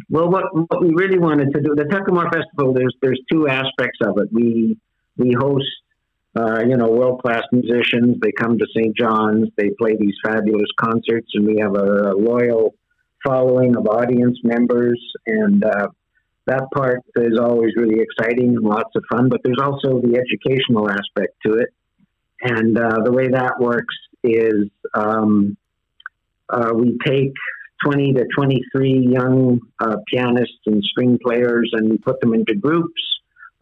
[0.09, 3.99] well, what, what we really wanted to do, the Tuckamore Festival, there's there's two aspects
[4.03, 4.29] of it.
[4.33, 4.79] We
[5.17, 5.67] we host,
[6.37, 8.19] uh, you know, world class musicians.
[8.23, 8.97] They come to St.
[8.97, 9.49] John's.
[9.57, 12.75] They play these fabulous concerts, and we have a, a loyal
[13.27, 15.01] following of audience members.
[15.27, 15.89] And uh,
[16.47, 19.29] that part is always really exciting and lots of fun.
[19.29, 21.69] But there's also the educational aspect to it.
[22.41, 25.57] And uh, the way that works is um,
[26.49, 27.35] uh, we take
[27.85, 33.01] 20 to 23 young uh, pianists and string players, and we put them into groups,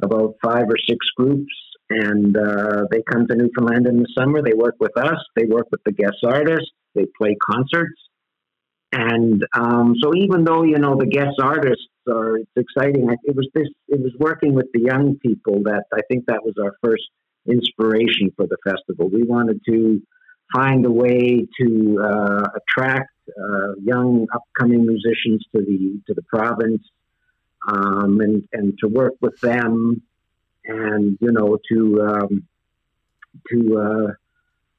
[0.02, 1.52] about five or six groups.
[1.88, 4.42] And uh, they come to Newfoundland in the summer.
[4.42, 5.18] They work with us.
[5.36, 6.72] They work with the guest artists.
[6.94, 8.00] They play concerts.
[8.92, 13.08] And um, so, even though you know the guest artists are, it's exciting.
[13.24, 13.68] It was this.
[13.88, 17.04] It was working with the young people that I think that was our first
[17.46, 19.08] inspiration for the festival.
[19.08, 20.00] We wanted to
[20.54, 26.82] find a way to uh, attract uh, young upcoming musicians to the to the province,
[27.68, 30.02] um, and and to work with them,
[30.64, 32.46] and you know to um,
[33.50, 34.12] to uh,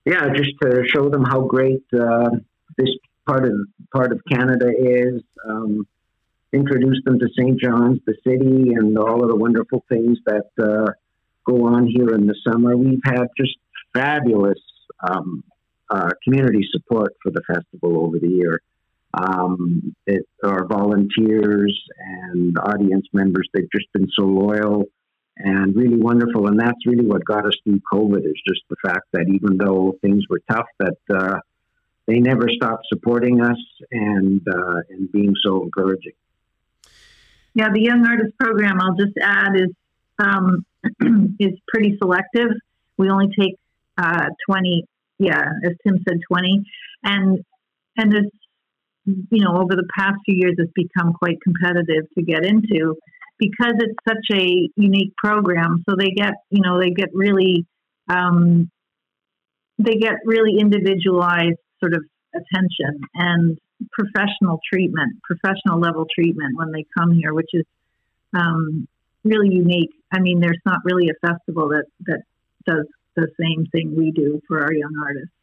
[0.06, 2.30] yeah, just to show them how great uh,
[2.78, 2.90] this
[3.26, 3.54] part of
[3.94, 5.22] part of Canada is.
[5.48, 5.88] Um,
[6.54, 7.60] introduce them to St.
[7.60, 10.92] John's, the city, and all of the wonderful things that uh,
[11.46, 12.76] go on here in the summer.
[12.76, 13.58] We've had just
[13.94, 14.60] fabulous
[15.08, 15.44] um,
[15.90, 18.62] uh, community support for the festival over the year.
[19.14, 24.86] Um, it, our volunteers and audience members, they've just been so loyal
[25.38, 26.48] and really wonderful.
[26.48, 29.98] And that's really what got us through COVID is just the fact that even though
[30.02, 31.40] things were tough, that uh,
[32.06, 33.58] they never stopped supporting us
[33.92, 36.14] and uh, and being so encouraging.
[37.54, 39.74] Yeah, the Young Artist Program, I'll just add, is
[40.20, 40.66] um,
[41.40, 42.50] is pretty selective.
[42.98, 43.58] We only take
[43.98, 44.86] uh, 20
[45.20, 46.64] yeah, as Tim said, 20.
[47.04, 47.44] And,
[47.98, 48.32] and there's
[49.08, 52.96] you know, over the past few years it's become quite competitive to get into
[53.40, 55.84] because it's such a unique program.
[55.90, 57.66] So they get, you know, they get really,
[58.10, 58.70] um,
[59.78, 62.04] they get really individualized sort of
[62.36, 63.58] attention and
[63.92, 67.66] professional treatment, professional level treatment when they come here, which is
[68.34, 68.88] um,
[69.24, 69.92] really unique.
[70.12, 72.24] I mean, there's not really a festival that that
[72.66, 72.88] does
[73.18, 75.34] the same thing we do for our young artists.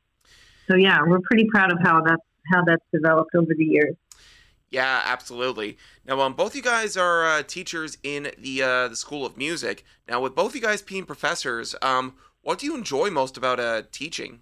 [0.71, 2.23] So yeah, we're pretty proud of how that's
[2.53, 3.97] how that's developed over the years.
[4.71, 5.79] Yeah, absolutely.
[6.05, 9.85] Now, um, both you guys are uh, teachers in the uh, the School of Music.
[10.09, 13.83] Now, with both you guys being professors, um, what do you enjoy most about uh,
[13.93, 14.41] teaching?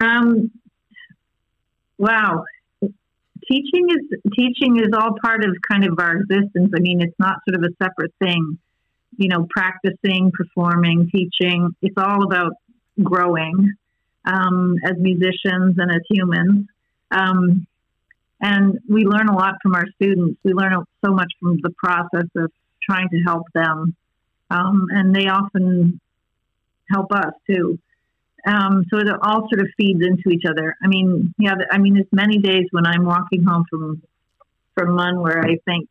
[0.00, 0.50] Um,
[1.96, 2.44] wow,
[3.50, 6.72] teaching is teaching is all part of kind of our existence.
[6.76, 8.58] I mean, it's not sort of a separate thing.
[9.16, 11.74] You know, practicing, performing, teaching.
[11.82, 12.52] It's all about
[13.02, 13.74] growing
[14.24, 16.66] um, as musicians and as humans.
[17.10, 17.66] Um,
[18.40, 20.38] and we learn a lot from our students.
[20.44, 22.50] We learn so much from the process of
[22.82, 23.94] trying to help them.
[24.50, 26.00] Um, and they often
[26.90, 27.78] help us too.
[28.46, 30.76] Um, so it all sort of feeds into each other.
[30.82, 34.02] I mean, yeah, I mean, there's many days when I'm walking home from
[34.74, 35.88] from MUN where I think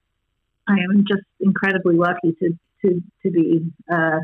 [0.68, 3.62] I am just incredibly lucky to to to be
[3.92, 4.20] uh,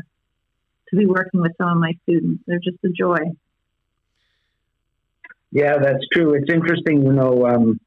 [0.88, 2.42] to be working with some of my students.
[2.46, 3.18] They're just a joy.
[5.52, 6.34] Yeah, that's true.
[6.34, 7.46] It's interesting, you know.
[7.46, 7.80] Um,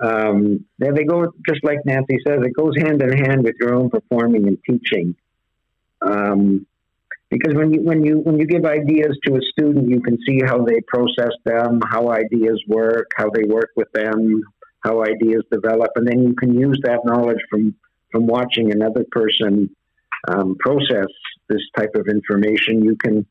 [0.00, 2.38] um, they go just like Nancy says.
[2.42, 5.16] It goes hand in hand with your own performing and teaching.
[6.00, 6.66] Um,
[7.30, 10.40] because when you when you when you give ideas to a student, you can see
[10.44, 14.42] how they process them, how ideas work, how they work with them,
[14.80, 17.74] how ideas develop, and then you can use that knowledge from
[18.12, 19.74] from watching another person
[20.28, 21.08] um, process
[21.48, 22.82] this type of information.
[22.82, 23.26] You can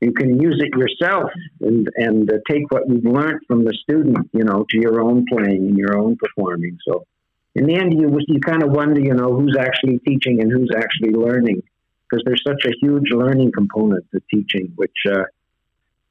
[0.00, 4.28] you can use it yourself and and uh, take what you've learned from the student,
[4.32, 6.78] you know, to your own playing and your own performing.
[6.86, 7.06] So,
[7.54, 10.70] in the end, you you kind of wonder, you know, who's actually teaching and who's
[10.76, 11.62] actually learning,
[12.08, 15.24] because there's such a huge learning component to teaching, which uh,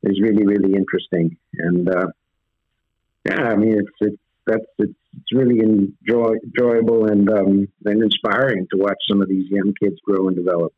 [0.03, 1.38] is really really interesting.
[1.53, 2.08] And uh,
[3.26, 8.68] yeah, I mean, it's it's that's it's, it's really enjoy, enjoyable and um, and inspiring
[8.72, 10.74] to watch some of these young kids grow and develop.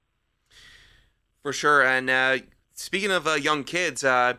[1.43, 2.39] For sure, and uh,
[2.73, 4.33] speaking of uh, young kids, uh,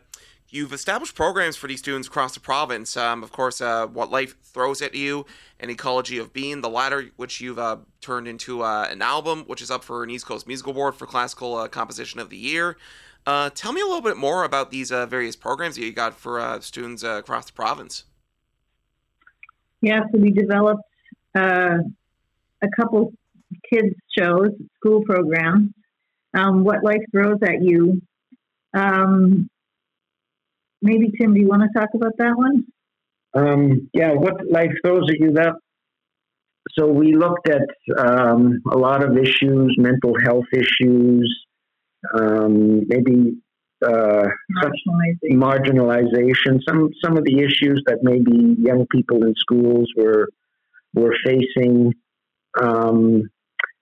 [0.49, 2.97] you've established programs for these students across the province.
[2.97, 5.27] Um, of course, uh, What Life Throws at You
[5.59, 9.63] and Ecology of Being, the latter, which you've uh, turned into uh, an album, which
[9.63, 12.77] is up for an East Coast Musical Award for Classical Composition of the Year.
[13.27, 17.03] tell me a little bit more about these various programs that you got for students
[17.03, 18.05] across the province.
[19.81, 20.83] Yeah, so we developed
[21.35, 21.81] a
[22.79, 23.13] couple
[23.73, 25.71] kids shows, school programs.
[26.35, 28.01] Um, what Life Throws at You
[28.75, 29.49] um,
[30.83, 32.65] maybe Tim, do you want to talk about that one?
[33.35, 35.55] Um, yeah, what life throws at you that.
[36.73, 37.63] So we looked at
[37.99, 41.47] um, a lot of issues, mental health issues,
[42.15, 43.39] um, maybe
[43.85, 44.27] uh,
[44.63, 45.33] marginalization.
[45.33, 50.29] marginalization, some some of the issues that maybe young people in schools were
[50.95, 51.95] were facing.
[52.61, 53.31] Um,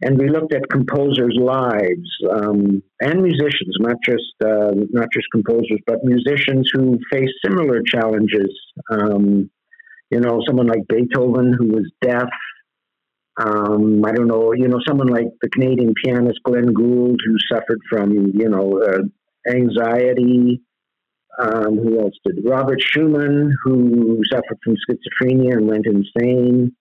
[0.02, 5.80] and we looked at composers' lives um, and musicians, not just uh, not just composers,
[5.86, 8.54] but musicians who face similar challenges.
[8.90, 9.50] Um,
[10.10, 12.28] you know, someone like Beethoven who was deaf.
[13.38, 17.80] Um, I don't know, you know, someone like the Canadian pianist Glenn Gould who suffered
[17.90, 19.02] from, you know, uh,
[19.48, 20.62] anxiety.
[21.38, 22.38] Um, who else did?
[22.44, 26.74] Robert Schumann, who suffered from schizophrenia and went insane.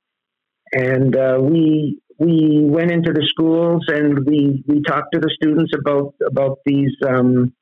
[0.72, 5.74] And uh, we we went into the schools and we, we talked to the students
[5.78, 7.54] about about these um,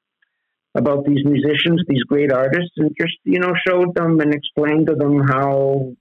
[0.76, 4.96] about these musicians, these great artists, and just you know showed them and explained to
[4.96, 5.94] them how,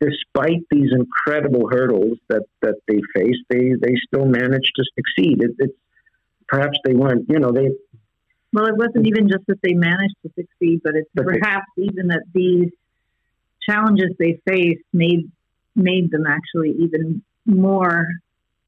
[0.00, 5.42] despite these incredible hurdles that that they faced, they they still managed to succeed.
[5.42, 5.78] It, it's
[6.48, 7.70] perhaps they weren't, you know, they.
[8.52, 11.84] Well, it wasn't even just that they managed to succeed, but it's but perhaps they,
[11.84, 12.70] even that these
[13.68, 15.30] challenges they faced made
[15.74, 18.06] made them actually even more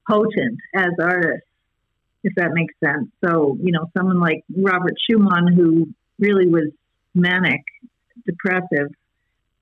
[0.08, 1.46] potent as artists,
[2.22, 3.08] if that makes sense.
[3.24, 6.70] So, you know, someone like Robert Schumann, who really was
[7.14, 7.62] manic,
[8.26, 8.88] depressive,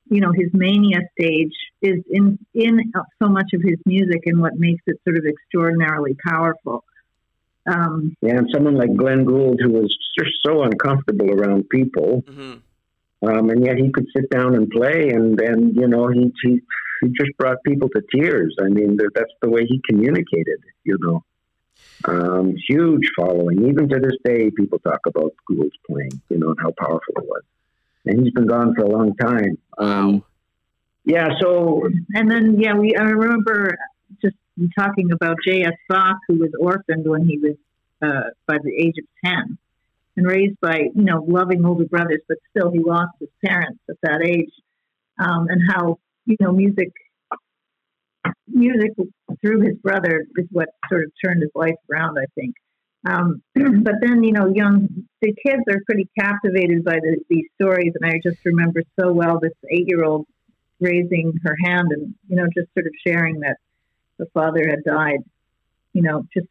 [0.09, 4.55] you know, his mania stage is in in so much of his music and what
[4.57, 6.85] makes it sort of extraordinarily powerful.
[7.67, 13.29] Um, yeah, and someone like Glenn Gould, who was just so uncomfortable around people, mm-hmm.
[13.29, 16.61] um, and yet he could sit down and play, and and you know he he
[17.01, 18.57] he just brought people to tears.
[18.61, 21.25] I mean, that's the way he communicated, you know.
[22.05, 23.69] Um, huge following.
[23.69, 27.25] Even to this day, people talk about Gould's playing, you know, and how powerful it
[27.25, 27.43] was.
[28.07, 29.57] and he's been gone for a long time.
[29.79, 30.25] Um,
[31.05, 33.77] yeah, so And then, yeah, we I remember
[34.59, 35.75] just talking about J.S.
[35.89, 37.57] Bach, who was orphaned when he was
[38.03, 39.59] uh, by the age of 10
[40.17, 43.97] and raised by, you know, loving older brothers, but still he lost his parents at
[44.03, 44.53] that age.
[45.19, 46.93] Um, and how, you know, music
[48.49, 48.93] music
[49.41, 52.55] through his brother is what sort of turned his life around, I think.
[53.07, 53.43] Um,
[53.83, 54.89] but then, you know, young
[55.21, 59.39] the kids are pretty captivated by the, these stories, and I just remember so well
[59.41, 60.27] this eight-year-old
[60.83, 63.57] raising her hand and you know just sort of sharing that
[64.23, 65.19] the father had died,
[65.93, 66.47] you know, just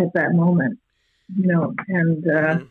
[0.00, 0.80] at that moment,
[1.36, 2.68] you know, and uh, Mhm.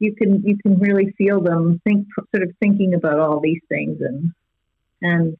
[0.00, 4.00] you can you can really feel them think sort of thinking about all these things
[4.00, 4.32] and
[5.00, 5.36] and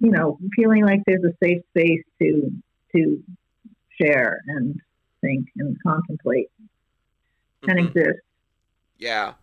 [0.00, 2.50] you know feeling like there's a safe space to
[2.94, 3.22] to
[4.00, 4.80] share and
[5.20, 6.50] think and contemplate
[7.68, 7.86] and Mhm.
[7.88, 8.20] exist.
[8.98, 9.34] Yeah.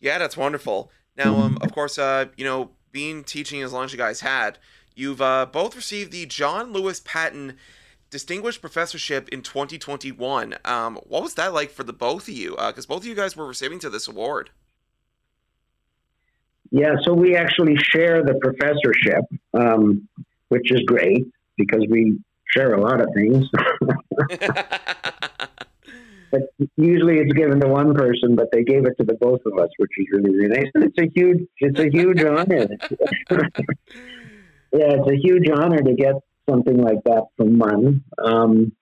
[0.00, 0.90] Yeah, that's wonderful.
[1.16, 4.58] Now, um, of course, uh, you know, being teaching as long as you guys had,
[4.94, 7.56] you've uh, both received the John Lewis Paton
[8.10, 10.54] Distinguished Professorship in 2021.
[10.64, 12.56] Um, what was that like for the both of you?
[12.56, 14.50] Because both of you guys were receiving to this award.
[16.70, 20.08] Yeah, so we actually share the professorship, um,
[20.48, 21.26] which is great
[21.56, 22.18] because we
[22.54, 23.48] share a lot of things.
[26.30, 26.42] but
[26.76, 29.70] usually it's given to one person, but they gave it to the both of us,
[29.76, 30.70] which is really, really nice.
[30.74, 32.68] And it's a huge, it's a huge honor.
[34.74, 36.14] yeah, it's a huge honor to get
[36.48, 38.04] something like that from one.
[38.22, 38.72] Um,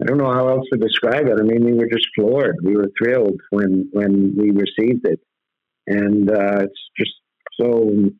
[0.00, 1.38] I don't know how else to describe it.
[1.38, 2.56] I mean, we were just floored.
[2.62, 5.20] We were thrilled when when we received it,
[5.86, 7.12] and uh, it's just
[7.60, 8.10] so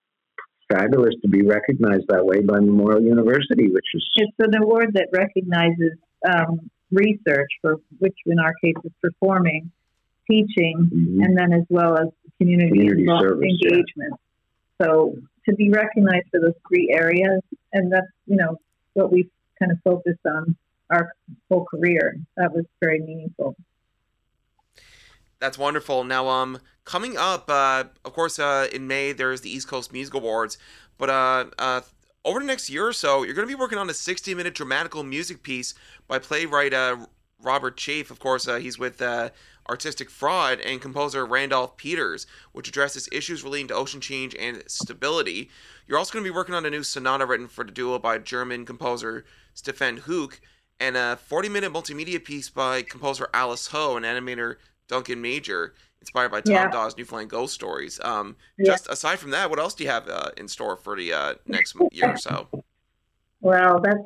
[0.72, 5.08] fabulous to be recognized that way by Memorial University, which is It's an award that
[5.12, 5.92] recognizes
[6.28, 9.70] um, research, for which in our case is performing,
[10.30, 11.24] teaching, Mhm.
[11.24, 12.08] and then as well as
[12.38, 13.68] community, Community service, yeah.
[13.70, 14.14] engagement.
[14.82, 15.16] So
[15.48, 17.40] to be recognized for those three areas,
[17.72, 18.58] and that's you know
[18.94, 20.56] what we've kind of focused on
[20.90, 21.12] our
[21.50, 22.18] whole career.
[22.36, 23.56] That was very meaningful.
[25.38, 26.04] That's wonderful.
[26.04, 30.14] Now, um, coming up, uh, of course, uh, in May there's the East Coast Music
[30.14, 30.58] Awards,
[30.98, 31.80] but uh, uh,
[32.24, 35.02] over the next year or so, you're going to be working on a 60-minute dramatical
[35.02, 35.74] music piece
[36.08, 36.96] by playwright uh,
[37.40, 38.10] Robert Chafe.
[38.10, 39.30] Of course, uh, he's with uh,
[39.68, 45.50] Artistic Fraud and composer Randolph Peters, which addresses issues relating to ocean change and stability.
[45.86, 48.18] You're also going to be working on a new sonata written for the duo by
[48.18, 50.40] German composer Stefan Hook,
[50.78, 54.56] and a 40-minute multimedia piece by composer Alice Ho and animator
[54.88, 56.70] Duncan Major, inspired by Tom Yeah.
[56.70, 57.98] Dawes' Newfoundland Ghost Stories.
[58.04, 58.66] Um, Yeah.
[58.72, 61.34] Just aside from that, what else do you have uh, in store for the uh,
[61.46, 62.48] next year or so?
[63.40, 63.98] Well, that's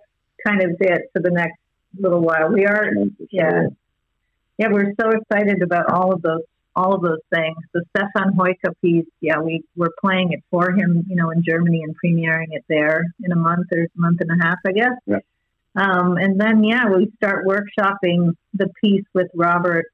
[0.46, 1.58] kind of it for the next
[1.98, 2.48] little while.
[2.50, 2.92] We are
[3.30, 3.66] Yeah.
[4.60, 6.42] Yeah, we're so excited about all of those
[6.76, 7.56] all of those things.
[7.72, 11.82] The Stefan Heucke piece, yeah, we we're playing it for him, you know, in Germany
[11.82, 14.92] and premiering it there in a month or a month and a half, I guess.
[15.06, 15.20] Yeah.
[15.76, 19.86] Um, and then yeah, we start workshopping the piece with Robert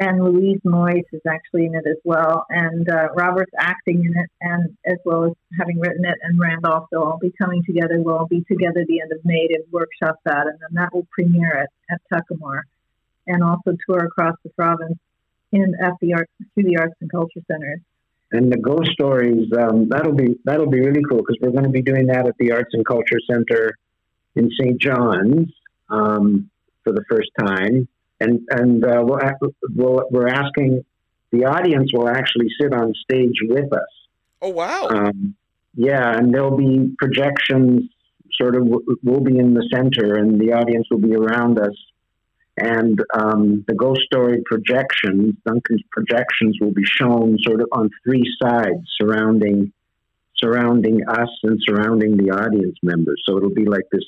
[0.00, 4.30] and Louise Moyes is actually in it as well, and uh, Robert's acting in it,
[4.40, 6.88] and as well as having written it, and Randolph.
[6.90, 8.02] They'll all be coming together.
[8.02, 11.06] We'll all be together the end of May to workshop that, and then that will
[11.12, 12.62] premiere at at Tuckamore,
[13.26, 14.98] and also tour across the province
[15.52, 17.80] in at the arts through the arts and culture centers.
[18.32, 21.70] And the ghost stories um, that'll be that'll be really cool because we're going to
[21.70, 23.76] be doing that at the Arts and Culture Center
[24.34, 24.80] in St.
[24.80, 25.52] John's
[25.90, 26.50] um,
[26.82, 27.88] for the first time,
[28.20, 29.18] and and uh, we'll,
[29.74, 30.82] we'll, we're asking
[31.30, 33.88] the audience will actually sit on stage with us.
[34.40, 34.88] Oh wow!
[34.88, 35.34] Um,
[35.74, 37.90] yeah, and there'll be projections.
[38.40, 38.66] Sort of,
[39.02, 41.74] we'll be in the center, and the audience will be around us.
[42.56, 48.24] And um, the ghost story projections, Duncan's projections, will be shown sort of on three
[48.42, 49.72] sides, surrounding
[50.36, 53.22] surrounding us and surrounding the audience members.
[53.24, 54.02] So it'll be like this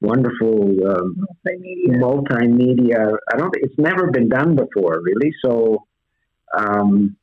[0.00, 2.00] wonderful um, Multimedia.
[2.00, 3.16] multimedia.
[3.32, 3.54] I don't.
[3.58, 5.32] It's never been done before, really.
[5.44, 5.86] So,
[6.56, 7.16] um,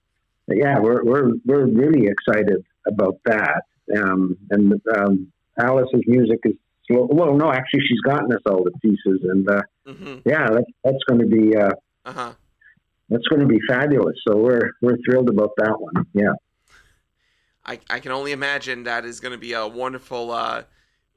[0.47, 3.63] yeah, we're we're we're really excited about that.
[3.97, 6.53] Um, and um, Alice's music is
[6.87, 7.07] slow.
[7.11, 11.03] Well, no, actually, she's gotten us all the pieces, and uh, hmm yeah, that, that's
[11.07, 11.69] going to be uh,
[12.05, 12.33] Uh huh.
[13.09, 14.15] that's going to be fabulous.
[14.27, 16.05] So we're we're thrilled about that one.
[16.13, 16.33] Yeah.
[17.67, 20.63] I, I can only imagine that is going to be a wonderful uh,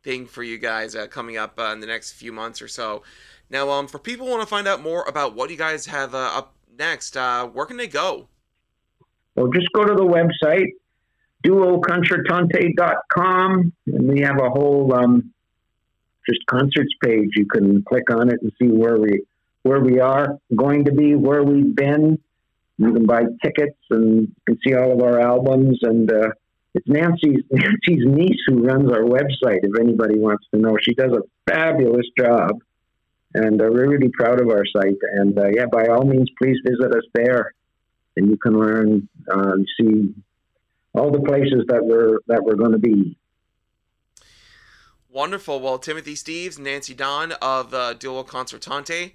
[0.02, 3.02] thing for you guys uh, coming up uh, in the next few months or so.
[3.50, 6.14] Now, um, for people who want to find out more about what you guys have
[6.14, 8.28] uh, up next, uh, where can they go?
[9.34, 10.68] Well, just go to the website,
[11.44, 15.32] duoconcertante.com, and we have a whole um,
[16.28, 17.30] just concerts page.
[17.36, 19.22] You can click on it and see where we
[19.62, 22.18] where we are going to be, where we've been,
[22.78, 25.78] you can buy tickets and can see all of our albums.
[25.82, 26.30] And uh,
[26.74, 29.60] it's Nancy's Nancy's niece who runs our website.
[29.62, 32.52] If anybody wants to know, she does a fabulous job,
[33.34, 34.98] and uh, we're really proud of our site.
[35.12, 37.52] And uh, yeah, by all means, please visit us there,
[38.16, 40.14] and you can learn uh, and see
[40.94, 43.16] all the places that we're that we're going to be.
[45.10, 45.60] Wonderful.
[45.60, 49.12] Well, Timothy Steeves, Nancy Dahn of uh, Duo Concertante.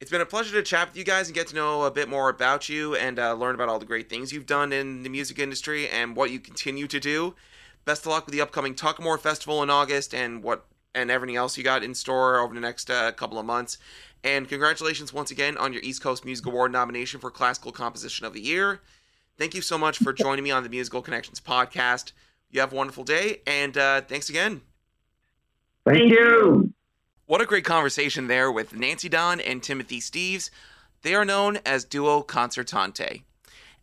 [0.00, 2.08] It's been a pleasure to chat with you guys and get to know a bit
[2.08, 5.08] more about you and uh, learn about all the great things you've done in the
[5.08, 7.34] music industry and what you continue to do.
[7.84, 10.64] Best of luck with the upcoming Tuckamore Festival in August and what
[10.94, 13.78] and everything else you got in store over the next uh, couple of months.
[14.22, 18.32] And congratulations once again on your East Coast Music Award nomination for Classical Composition of
[18.32, 18.80] the Year.
[19.38, 22.12] Thank you so much for joining me on the Musical Connections podcast.
[22.50, 24.60] You have a wonderful day, and uh, thanks again.
[25.84, 26.72] Thank you.
[27.26, 30.50] What a great conversation there with Nancy Dahn and Timothy Steeves.
[31.02, 33.22] They are known as Duo Concertante.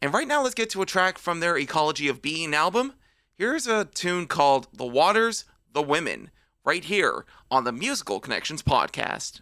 [0.01, 2.93] And right now, let's get to a track from their Ecology of Being album.
[3.35, 6.29] Here's a tune called The Waters, The Women,
[6.63, 9.41] right here on the Musical Connections podcast.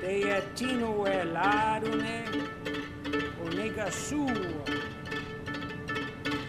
[0.00, 2.48] Teatino elarune
[3.42, 4.34] onega sua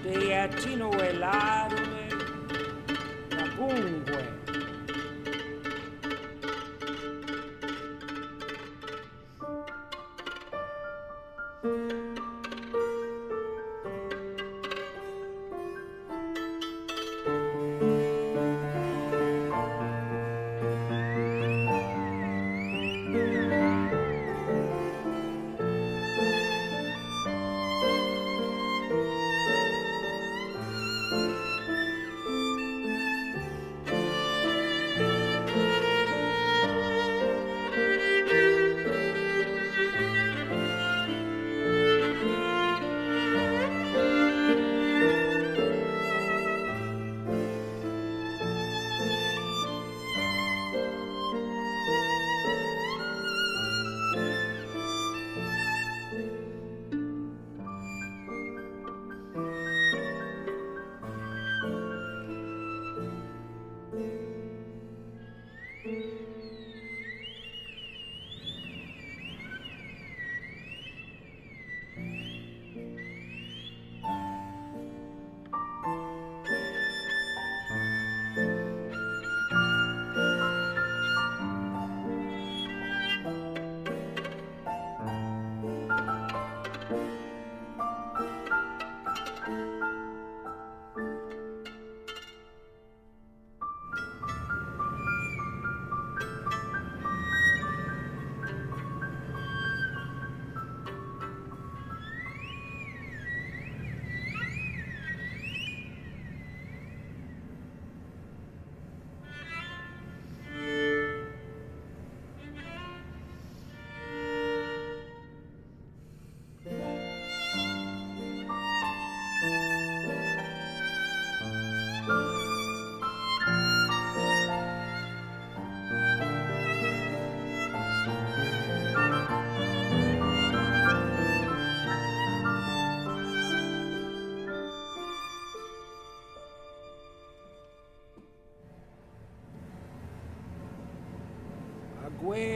[0.03, 0.91] Teatino
[3.61, 3.69] 公
[4.05, 4.11] 会。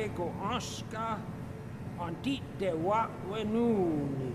[0.06, 1.18] Aguego Oscar
[2.00, 4.34] on dit de wa wenuni.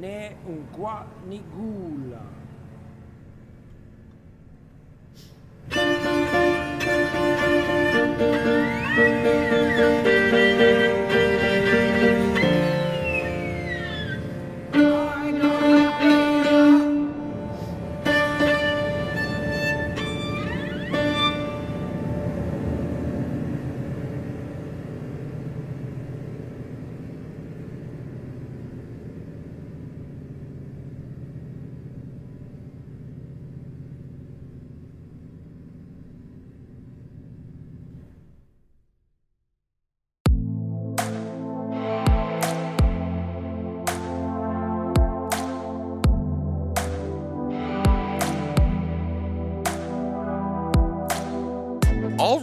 [0.00, 1.40] Ne un qua ni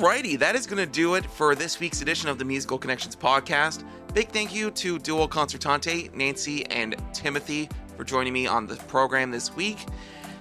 [0.01, 3.15] Alrighty, that is going to do it for this week's edition of the Musical Connections
[3.15, 3.83] podcast.
[4.15, 9.29] Big thank you to Duo Concertante, Nancy, and Timothy for joining me on the program
[9.29, 9.77] this week.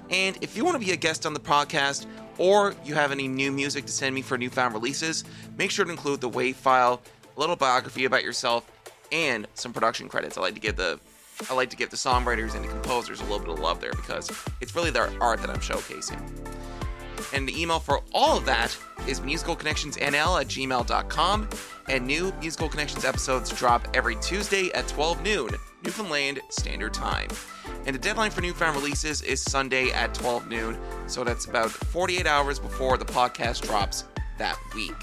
[0.09, 2.07] And if you want to be a guest on the podcast,
[2.39, 5.25] or you have any new music to send me for newfound releases,
[5.59, 7.03] make sure to include the WAV file,
[7.37, 8.67] a little biography about yourself,
[9.13, 10.39] and some production credits.
[10.39, 10.99] I like to give the
[11.51, 13.93] I like to give the songwriters and the composers a little bit of love there
[13.93, 14.31] because
[14.63, 16.60] it's really their art that I'm showcasing.
[17.33, 18.77] And the email for all of that
[19.07, 21.49] is musicalconnectionsnl at gmail.com.
[21.89, 25.51] And new Musical Connections episodes drop every Tuesday at 12 noon,
[25.83, 27.29] Newfoundland Standard Time.
[27.87, 32.27] And the deadline for newfound releases is Sunday at 12 noon, so that's about 48
[32.27, 34.05] hours before the podcast drops
[34.39, 34.95] that week.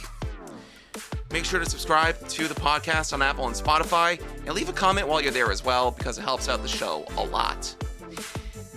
[1.32, 5.07] Make sure to subscribe to the podcast on Apple and Spotify, and leave a comment
[5.07, 7.75] while you're there as well because it helps out the show a lot.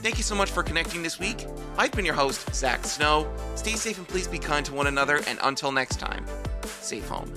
[0.02, 1.46] Thank you so much for connecting this week.
[1.76, 3.30] I've been your host, Zach Snow.
[3.54, 6.24] Stay safe and please be kind to one another, and until next time,
[6.64, 7.30] safe home.